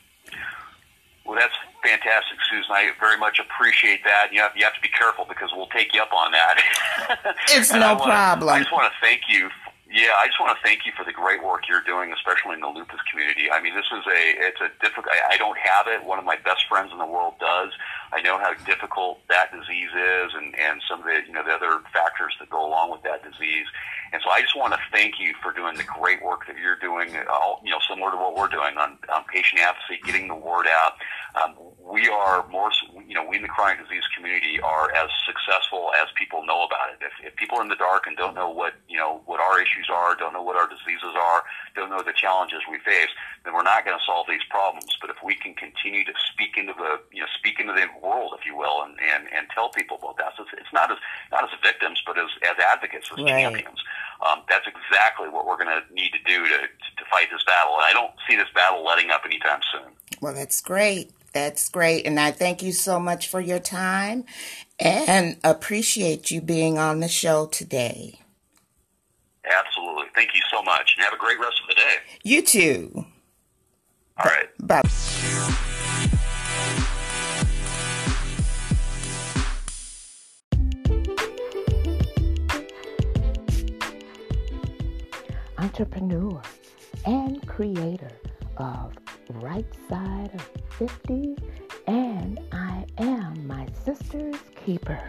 Well, 1.25 1.39
that's 1.39 1.55
fantastic, 1.83 2.39
Susan. 2.51 2.71
I 2.71 2.91
very 3.01 3.17
much 3.17 3.39
appreciate 3.39 4.05
that. 4.05 4.29
You 4.33 4.41
have, 4.41 4.53
you 4.57 4.65
have 4.65 4.75
to 4.75 4.81
be 4.81 4.89
careful 4.89 5.25
because 5.29 5.51
we'll 5.55 5.69
take 5.69 5.95
you 5.95 6.03
up 6.03 6.13
on 6.13 6.33
that. 6.33 7.35
it's 7.49 7.73
no 7.73 7.95
I 7.95 8.05
problem. 8.05 8.55
I 8.55 8.59
just 8.59 8.73
want 8.73 8.93
to 8.93 8.99
thank 9.01 9.23
you 9.29 9.49
yeah, 9.87 10.19
I 10.19 10.27
just 10.27 10.41
want 10.43 10.51
to 10.51 10.63
thank 10.67 10.83
you 10.83 10.91
for 10.99 11.05
the 11.05 11.15
great 11.15 11.45
work 11.45 11.71
you're 11.71 11.85
doing, 11.87 12.11
especially 12.13 12.59
in 12.59 12.61
the 12.61 12.67
lupus 12.67 12.99
community. 13.07 13.47
I 13.51 13.63
mean, 13.63 13.75
this 13.75 13.87
is 13.87 14.03
a 14.03 14.21
it's 14.43 14.61
a 14.61 14.71
difficult. 14.83 15.15
I, 15.15 15.35
I 15.35 15.37
don't 15.39 15.59
have 15.59 15.87
it. 15.87 16.03
One 16.03 16.19
of 16.19 16.25
my 16.25 16.35
best 16.43 16.67
friends 16.69 16.91
in 16.91 16.99
the 16.99 17.07
world 17.07 17.39
does. 17.39 17.71
I 18.13 18.23
know 18.23 18.39
how 18.39 18.55
difficult 18.65 19.19
that 19.29 19.53
disease 19.53 19.91
is, 19.91 20.33
and 20.35 20.55
and 20.59 20.81
some 20.89 21.01
of 21.01 21.07
the 21.07 21.21
you 21.27 21.33
know 21.33 21.43
the 21.43 21.53
other 21.53 21.81
factors 21.93 22.35
that 22.41 22.51
go 22.51 22.67
along 22.67 22.91
with 22.91 23.03
that 23.03 23.23
disease. 23.23 23.67
And 24.13 24.23
so 24.23 24.31
I 24.31 24.41
just 24.41 24.57
want 24.57 24.73
to 24.73 24.79
thank 24.93 25.19
you 25.19 25.35
for 25.43 25.53
doing 25.53 25.77
the 25.77 25.85
great 25.85 26.23
work 26.23 26.47
that 26.47 26.57
you're 26.59 26.79
doing. 26.79 27.17
All 27.31 27.61
you 27.65 27.71
know, 27.71 27.79
similar 27.89 28.11
to 28.11 28.17
what 28.17 28.37
we're 28.37 28.49
doing 28.49 28.77
on, 28.79 28.99
on 29.13 29.25
patient 29.33 29.61
advocacy, 29.61 30.01
getting 30.05 30.29
the 30.29 30.35
word 30.35 30.67
out. 30.71 30.93
Um, 31.37 31.55
we 31.83 32.09
are 32.09 32.47
more 32.49 32.71
you 33.07 33.15
know, 33.15 33.25
we 33.25 33.37
in 33.37 33.43
the 33.43 33.49
chronic 33.49 33.79
disease 33.79 34.03
community 34.17 34.59
are 34.61 34.91
as 34.93 35.09
successful 35.25 35.91
as 35.95 36.09
people 36.19 36.45
know 36.45 36.67
about 36.67 36.91
it. 36.91 36.99
If, 37.01 37.33
if 37.33 37.37
people 37.37 37.59
are 37.59 37.63
in 37.63 37.69
the 37.69 37.79
dark 37.79 38.07
and 38.07 38.17
don't 38.17 38.35
know 38.35 38.51
what, 38.51 38.75
you 38.89 38.99
know, 38.99 39.23
what 39.27 39.41
our 39.41 39.61
issues 39.61 39.87
are, 39.93 40.15
don't 40.17 40.33
know 40.33 40.43
what 40.43 40.57
our 40.57 40.67
diseases 40.67 41.15
are, 41.15 41.45
don't 41.77 41.91
know 41.91 42.03
the 42.03 42.17
challenges 42.17 42.65
we 42.71 42.79
face, 42.81 43.13
then 43.45 43.55
we're 43.55 43.63
not 43.63 43.85
going 43.85 43.97
to 43.97 44.05
solve 44.05 44.27
these 44.27 44.43
problems. 44.51 44.97
But 45.01 45.11
if 45.11 45.21
we 45.23 45.37
can 45.37 45.55
continue 45.55 46.05
to 46.05 46.15
speak 46.33 46.57
into 46.57 46.73
the, 46.73 46.99
you 47.13 47.21
know, 47.21 47.31
speak 47.37 47.61
into 47.61 47.73
the 47.73 47.87
world, 48.03 48.35
if 48.39 48.45
you 48.45 48.57
will, 48.57 48.83
and, 48.83 48.97
and, 48.99 49.29
and 49.31 49.47
tell 49.55 49.69
people 49.71 50.01
about 50.01 50.17
that, 50.19 50.33
so 50.37 50.43
it's, 50.43 50.53
it's 50.59 50.73
not 50.73 50.91
as, 50.91 50.99
not 51.31 51.45
as 51.45 51.51
victims, 51.63 52.03
but 52.05 52.19
as, 52.19 52.33
as 52.43 52.57
advocates, 52.59 53.13
as 53.13 53.23
right. 53.23 53.29
champions. 53.29 53.79
Um, 54.25 54.43
that's 54.49 54.67
exactly 54.67 55.29
what 55.29 55.47
we're 55.47 55.61
going 55.61 55.71
to 55.71 55.85
need 55.93 56.11
to 56.17 56.23
do 56.25 56.43
to, 56.43 56.59
to 56.67 57.03
fight 57.11 57.29
this 57.31 57.45
battle. 57.45 57.77
And 57.77 57.85
I 57.85 57.93
don't 57.93 58.13
see 58.29 58.35
this 58.35 58.49
battle 58.55 58.83
letting 58.83 59.11
up 59.11 59.23
anytime 59.25 59.61
soon. 59.71 59.93
Well, 60.21 60.35
that's 60.35 60.61
great. 60.61 61.13
That's 61.33 61.69
great. 61.69 62.07
And 62.07 62.19
I 62.19 62.31
thank 62.31 62.63
you 62.63 62.73
so 62.73 62.99
much 62.99 63.29
for 63.29 63.41
your 63.41 63.59
time 63.59 64.25
and 64.79 65.37
appreciate 65.45 66.31
you 66.31 66.41
being 66.41 66.79
on 66.79 67.01
the 67.01 67.09
show 67.09 67.45
today. 67.45 68.21
Absolutely. 69.45 69.86
Thank 70.17 70.35
you 70.35 70.41
so 70.51 70.63
much. 70.63 70.95
And 70.97 71.05
have 71.05 71.13
a 71.13 71.19
great 71.19 71.39
rest 71.39 71.61
of 71.63 71.69
the 71.69 71.75
day. 71.75 71.97
You 72.25 72.41
too. 72.41 73.05
All 74.19 74.25
right. 74.25 74.49
Bye. 74.59 74.81
Entrepreneur 85.59 86.41
and 87.05 87.47
creator 87.47 88.13
of 88.57 88.95
Right 89.29 89.67
Side 89.89 90.31
of 90.35 90.49
50 90.79 91.37
and 91.87 92.41
I 92.53 92.87
am 92.99 93.47
my 93.47 93.67
sister's 93.85 94.37
keeper. 94.65 95.01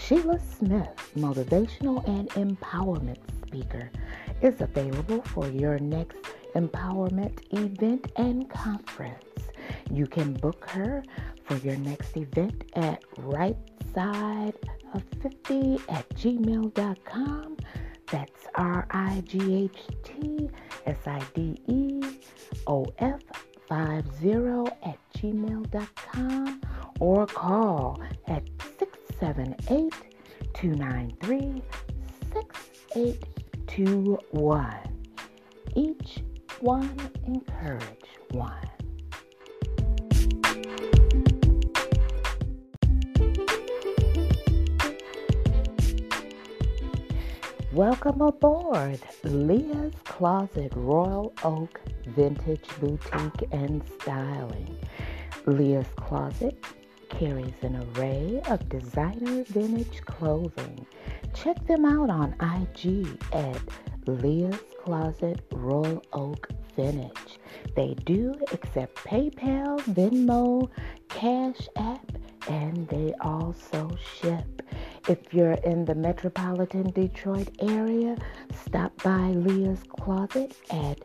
Sheila 0.00 0.38
Smith, 0.38 1.10
motivational 1.16 2.06
and 2.08 2.28
empowerment 2.30 3.18
speaker, 3.46 3.90
is 4.40 4.60
available 4.60 5.22
for 5.22 5.48
your 5.48 5.78
next 5.78 6.16
empowerment 6.54 7.40
event 7.52 8.10
and 8.16 8.48
conference. 8.48 9.24
You 9.90 10.06
can 10.06 10.32
book 10.34 10.68
her 10.70 11.02
for 11.44 11.56
your 11.56 11.76
next 11.76 12.16
event 12.16 12.64
at 12.74 13.02
right 13.18 13.56
side 13.94 14.54
of 14.94 15.02
50 15.20 15.78
at 15.88 16.08
gmail.com. 16.10 17.56
That's 18.10 18.46
R 18.54 18.86
I 18.90 19.22
G 19.26 19.64
H 19.64 19.78
T 20.04 20.48
S 20.86 21.06
I 21.06 21.20
D 21.34 21.56
E 21.66 22.00
O 22.66 22.86
F 22.98 23.20
50 23.68 24.30
at 24.82 24.98
gmail.com 25.18 26.60
or 27.00 27.26
call 27.26 28.00
at 28.26 28.57
678 29.20 29.92
293 30.54 31.62
6821. 32.32 34.76
Each 35.74 36.22
one 36.60 36.96
encourage 37.26 37.82
one. 38.30 38.52
Welcome 47.72 48.20
aboard 48.20 49.00
Leah's 49.24 49.94
Closet 50.04 50.72
Royal 50.76 51.32
Oak 51.42 51.80
Vintage 52.06 52.68
Boutique 52.80 53.48
and 53.50 53.82
Styling. 54.00 54.78
Leah's 55.46 55.88
Closet 55.96 56.56
carries 57.18 57.54
an 57.62 57.84
array 57.96 58.40
of 58.48 58.68
designer 58.68 59.42
vintage 59.48 60.00
clothing. 60.02 60.86
Check 61.34 61.66
them 61.66 61.84
out 61.84 62.10
on 62.10 62.32
IG 62.40 63.08
at 63.32 63.60
Leah's 64.06 64.60
Closet 64.84 65.40
Royal 65.52 66.00
Oak 66.12 66.48
Vintage. 66.76 67.40
They 67.74 67.94
do 68.04 68.36
accept 68.52 68.94
PayPal, 68.98 69.80
Venmo, 69.80 70.70
Cash 71.08 71.68
App, 71.74 72.12
and 72.48 72.86
they 72.86 73.12
also 73.20 73.90
ship. 74.20 74.62
If 75.08 75.34
you're 75.34 75.58
in 75.64 75.86
the 75.86 75.96
metropolitan 75.96 76.90
Detroit 76.92 77.48
area, 77.58 78.16
stop 78.64 78.92
by 79.02 79.30
Leah's 79.30 79.82
Closet 79.82 80.54
at 80.70 81.00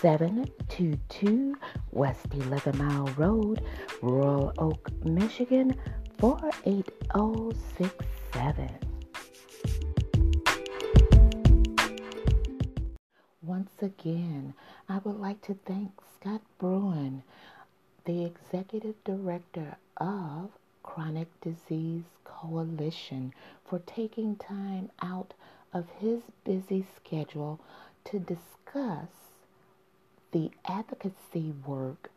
722 0.00 1.56
West 1.90 2.28
11 2.32 2.78
Mile 2.78 3.04
Road, 3.18 3.60
Royal 4.00 4.54
Oak, 4.56 4.90
Michigan 5.04 5.74
48067. 6.18 8.70
Once 13.42 13.72
again, 13.82 14.54
I 14.88 14.98
would 15.04 15.20
like 15.20 15.42
to 15.42 15.52
thank 15.66 15.90
Scott 16.14 16.40
Bruun, 16.58 17.22
the 18.06 18.24
Executive 18.24 18.94
Director 19.04 19.76
of 19.98 20.48
Chronic 20.82 21.28
Disease 21.42 22.04
Coalition 22.24 23.34
for 23.68 23.80
taking 23.80 24.36
time 24.36 24.90
out 25.02 25.34
of 25.74 25.90
his 25.98 26.22
busy 26.42 26.86
schedule 26.96 27.60
to 28.04 28.18
discuss 28.18 29.29
the 30.32 30.50
advocacy 30.66 31.52
work 31.66 32.10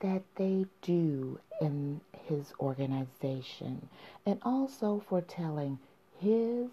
that 0.00 0.22
they 0.36 0.66
do 0.82 1.38
in 1.60 2.00
his 2.26 2.52
organization 2.60 3.88
and 4.24 4.38
also 4.42 5.02
for 5.08 5.20
telling 5.20 5.78
his 6.18 6.68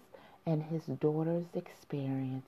and 0.46 0.62
his 0.62 0.84
daughter's 0.84 1.46
experience 1.54 2.46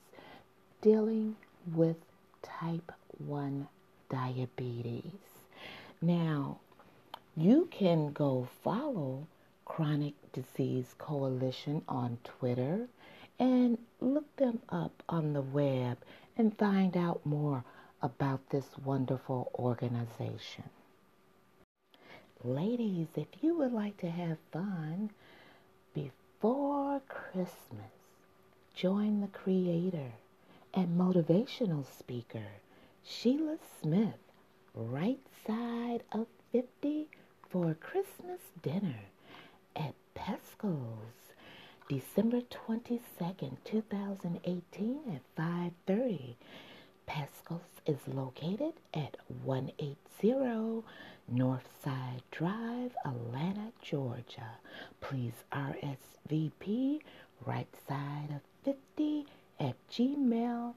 dealing 0.81 1.35
with 1.75 1.97
type 2.41 2.91
1 3.19 3.67
diabetes. 4.09 5.03
Now, 6.01 6.57
you 7.37 7.67
can 7.71 8.11
go 8.11 8.47
follow 8.63 9.27
Chronic 9.65 10.15
Disease 10.33 10.95
Coalition 10.97 11.83
on 11.87 12.17
Twitter 12.23 12.87
and 13.39 13.77
look 13.99 14.35
them 14.37 14.61
up 14.69 15.03
on 15.07 15.33
the 15.33 15.41
web 15.41 15.97
and 16.37 16.57
find 16.57 16.97
out 16.97 17.25
more 17.25 17.63
about 18.01 18.49
this 18.49 18.65
wonderful 18.83 19.51
organization. 19.55 20.63
Ladies, 22.43 23.07
if 23.15 23.27
you 23.41 23.55
would 23.57 23.71
like 23.71 23.97
to 23.97 24.09
have 24.09 24.37
fun 24.51 25.11
before 25.93 27.01
Christmas, 27.07 27.91
join 28.73 29.21
the 29.21 29.27
creator 29.27 30.13
and 30.73 30.99
motivational 30.99 31.85
speaker, 31.85 32.47
Sheila 33.03 33.57
Smith, 33.81 34.17
right 34.73 35.19
side 35.45 36.03
of 36.11 36.27
50 36.51 37.07
for 37.49 37.75
Christmas 37.75 38.39
dinner 38.61 39.01
at 39.75 39.93
Pescos, 40.15 41.33
December 41.89 42.41
22nd, 42.41 43.57
2018 43.65 44.99
at 45.15 45.21
5:30. 45.35 46.35
Pescos 47.11 47.59
is 47.85 47.99
located 48.07 48.71
at 48.93 49.17
180 49.43 50.81
Northside 51.29 52.21
Drive, 52.31 52.95
Atlanta, 53.03 53.73
Georgia. 53.81 54.51
Please 55.01 55.33
RSVP 55.51 57.01
right 57.45 57.67
side 57.85 58.29
of 58.33 58.39
50 58.63 59.25
at 59.59 59.75
gmail.com. 59.91 60.73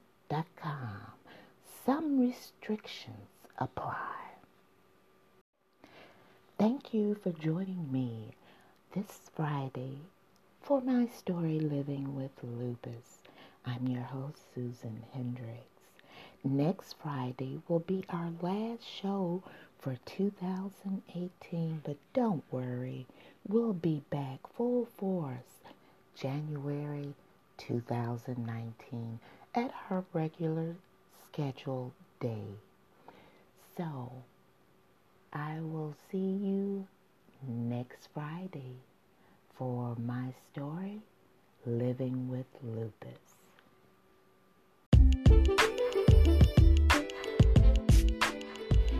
Some 1.85 2.19
restrictions 2.19 3.29
apply. 3.57 4.17
Thank 6.59 6.93
you 6.93 7.15
for 7.15 7.31
joining 7.31 7.89
me 7.93 8.35
this 8.93 9.29
Friday 9.33 9.99
for 10.61 10.81
my 10.81 11.07
story 11.07 11.61
Living 11.61 12.13
with 12.13 12.31
Lupus. 12.43 13.21
I'm 13.65 13.87
your 13.87 14.03
host, 14.03 14.39
Susan 14.53 15.03
Hendrix. 15.13 15.74
Next 16.45 16.93
Friday 17.01 17.59
will 17.67 17.79
be 17.79 18.05
our 18.07 18.29
last 18.39 18.83
show 18.83 19.41
for 19.79 19.97
2018, 20.05 21.81
but 21.83 21.97
don't 22.13 22.43
worry, 22.51 23.07
we'll 23.47 23.73
be 23.73 24.03
back 24.11 24.41
full 24.55 24.85
force 24.95 25.63
January 26.15 27.15
2019 27.57 29.19
at 29.55 29.71
her 29.87 30.03
regular 30.13 30.75
scheduled 31.27 31.93
day. 32.19 32.59
So, 33.75 34.11
I 35.33 35.61
will 35.61 35.95
see 36.11 36.17
you 36.19 36.85
next 37.41 38.09
Friday 38.13 38.75
for 39.55 39.95
my 39.95 40.31
story, 40.51 41.01
Living 41.65 42.29
with 42.29 42.45
Lupus. 42.61 43.35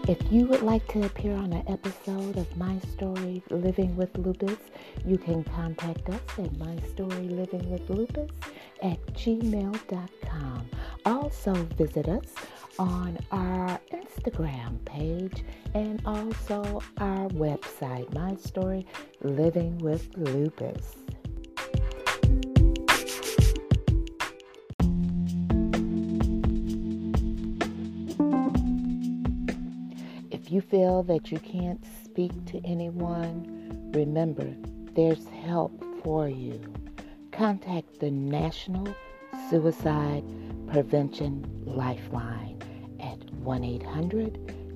If 0.08 0.32
you 0.32 0.46
would 0.46 0.62
like 0.62 0.88
to 0.90 1.04
appear 1.04 1.34
on 1.36 1.52
an 1.52 1.68
episode 1.68 2.38
of 2.38 2.56
My 2.56 2.78
Story 2.92 3.42
Living 3.50 3.96
with 3.96 4.16
Lupus, 4.20 4.60
you 5.04 5.18
can 5.18 5.44
contact 5.44 6.08
us 6.10 6.22
at 6.38 6.54
mystorylivingwithlupus 6.54 8.30
at 8.84 9.04
gmail.com. 9.14 10.70
Also 11.08 11.54
visit 11.54 12.08
us 12.08 12.36
on 12.78 13.18
our 13.32 13.80
Instagram 13.92 14.84
page 14.86 15.44
and 15.74 16.00
also 16.06 16.84
our 17.00 17.28
website, 17.30 18.14
My 18.14 18.36
Story 18.36 18.86
Living 19.24 19.80
with 19.80 20.08
Lupus. 20.16 21.05
Feel 30.70 31.04
that 31.04 31.32
you 31.32 31.40
can't 31.40 31.82
speak 32.04 32.32
to 32.46 32.60
anyone, 32.66 33.92
remember 33.94 34.54
there's 34.94 35.26
help 35.28 35.72
for 36.04 36.28
you. 36.28 36.60
Contact 37.32 38.00
the 38.00 38.12
National 38.12 38.88
Suicide 39.50 40.24
Prevention 40.68 41.46
Lifeline 41.66 42.60
at 43.00 43.24
1 43.34 43.64
800 43.64 44.34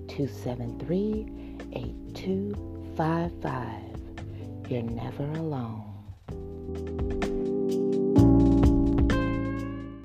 273 0.07 1.27
8255. 1.73 4.69
You're 4.69 4.83
never 4.83 5.25
alone. 5.31 5.88